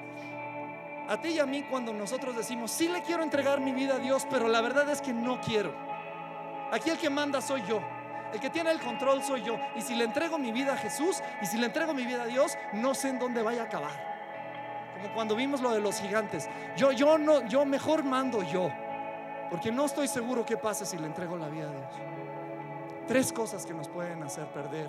a 1.08 1.18
ti 1.22 1.28
y 1.28 1.38
a 1.38 1.46
mí 1.46 1.62
cuando 1.70 1.94
nosotros 1.94 2.36
decimos, 2.36 2.70
sí 2.70 2.88
le 2.88 3.00
quiero 3.00 3.22
entregar 3.22 3.62
mi 3.62 3.72
vida 3.72 3.94
a 3.94 3.98
Dios, 3.98 4.26
pero 4.30 4.46
la 4.46 4.60
verdad 4.60 4.90
es 4.90 5.00
que 5.00 5.14
no 5.14 5.40
quiero. 5.40 5.72
Aquí 6.70 6.90
el 6.90 6.98
que 6.98 7.08
manda 7.08 7.40
soy 7.40 7.62
yo. 7.66 7.80
El 8.34 8.40
que 8.40 8.50
tiene 8.50 8.72
el 8.72 8.80
control 8.80 9.22
soy 9.22 9.42
yo. 9.42 9.56
Y 9.74 9.80
si 9.80 9.94
le 9.94 10.04
entrego 10.04 10.38
mi 10.38 10.52
vida 10.52 10.74
a 10.74 10.76
Jesús 10.76 11.22
y 11.40 11.46
si 11.46 11.56
le 11.56 11.64
entrego 11.64 11.94
mi 11.94 12.04
vida 12.04 12.24
a 12.24 12.26
Dios, 12.26 12.58
no 12.74 12.94
sé 12.94 13.08
en 13.08 13.18
dónde 13.18 13.40
vaya 13.40 13.62
a 13.62 13.64
acabar 13.64 14.19
como 15.00 15.14
cuando 15.14 15.36
vimos 15.36 15.60
lo 15.60 15.72
de 15.72 15.80
los 15.80 16.00
gigantes. 16.00 16.48
Yo, 16.76 16.92
yo 16.92 17.18
no, 17.18 17.46
yo 17.46 17.64
mejor 17.64 18.04
mando 18.04 18.42
yo, 18.42 18.70
porque 19.50 19.72
no 19.72 19.86
estoy 19.86 20.08
seguro 20.08 20.44
qué 20.44 20.56
pasa 20.56 20.84
si 20.84 20.98
le 20.98 21.06
entrego 21.06 21.36
la 21.36 21.48
vida 21.48 21.68
a 21.68 21.72
Dios. 21.72 21.94
Tres 23.06 23.32
cosas 23.32 23.66
que 23.66 23.74
nos 23.74 23.88
pueden 23.88 24.22
hacer 24.22 24.46
perder 24.46 24.88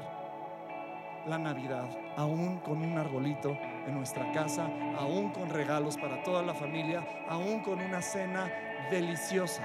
la 1.25 1.37
Navidad, 1.37 1.89
aún 2.17 2.59
con 2.59 2.81
un 2.81 2.97
arbolito 2.97 3.57
en 3.85 3.95
nuestra 3.95 4.31
casa, 4.31 4.69
aún 4.97 5.31
con 5.31 5.49
regalos 5.49 5.97
para 5.97 6.23
toda 6.23 6.41
la 6.41 6.53
familia, 6.53 7.03
aún 7.29 7.61
con 7.61 7.79
una 7.79 8.01
cena 8.01 8.51
deliciosa. 8.89 9.63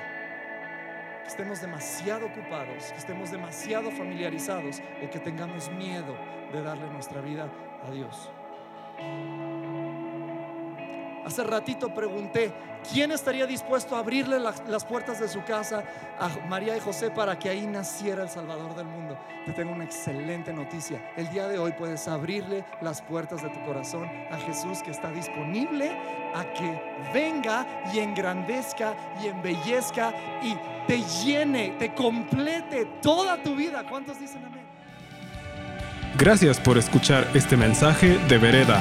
Que 1.23 1.29
estemos 1.29 1.61
demasiado 1.61 2.27
ocupados, 2.27 2.93
que 2.93 2.99
estemos 2.99 3.31
demasiado 3.31 3.91
familiarizados 3.91 4.81
o 5.05 5.11
que 5.11 5.19
tengamos 5.19 5.71
miedo 5.71 6.15
de 6.53 6.63
darle 6.63 6.89
nuestra 6.91 7.21
vida 7.21 7.49
a 7.87 7.91
Dios. 7.91 8.31
Hace 11.27 11.43
ratito 11.43 11.93
pregunté, 11.93 12.53
¿quién 12.93 13.11
estaría 13.11 13.49
dispuesto 13.49 13.97
a 13.97 13.99
abrirle 13.99 14.39
las 14.39 14.85
puertas 14.85 15.19
de 15.19 15.27
su 15.27 15.43
casa 15.43 15.83
a 16.21 16.29
María 16.49 16.77
y 16.77 16.81
José 16.81 17.11
para 17.11 17.37
que 17.37 17.49
ahí 17.49 17.67
naciera 17.67 18.23
el 18.23 18.29
Salvador 18.29 18.77
del 18.77 18.87
mundo? 18.87 19.19
Te 19.45 19.53
tengo 19.53 19.73
una 19.73 19.83
excelente 19.83 20.53
noticia. 20.53 21.13
El 21.17 21.29
día 21.31 21.49
de 21.49 21.59
hoy 21.59 21.73
puedes 21.77 22.07
abrirle 22.07 22.65
las 22.81 23.03
puertas 23.03 23.43
de 23.43 23.49
tu 23.49 23.61
corazón 23.65 24.09
a 24.31 24.37
Jesús 24.39 24.85
que 24.85 24.93
está 24.93 25.11
disponible 25.11 25.91
a 26.33 26.45
que 26.53 26.81
venga 27.13 27.67
y 27.93 27.99
engrandezca 27.99 28.95
y 29.21 29.27
embellezca 29.27 30.15
y 30.45 30.57
te 30.87 31.03
llene, 31.25 31.75
te 31.77 31.93
complete 31.93 32.85
toda 33.03 33.43
tu 33.43 33.57
vida. 33.57 33.85
¿Cuántos 33.91 34.21
dicen 34.21 34.45
amén? 34.45 34.65
Gracias 36.17 36.61
por 36.61 36.79
escuchar 36.79 37.27
este 37.35 37.57
mensaje 37.57 38.17
de 38.29 38.39
Vereda. 38.39 38.81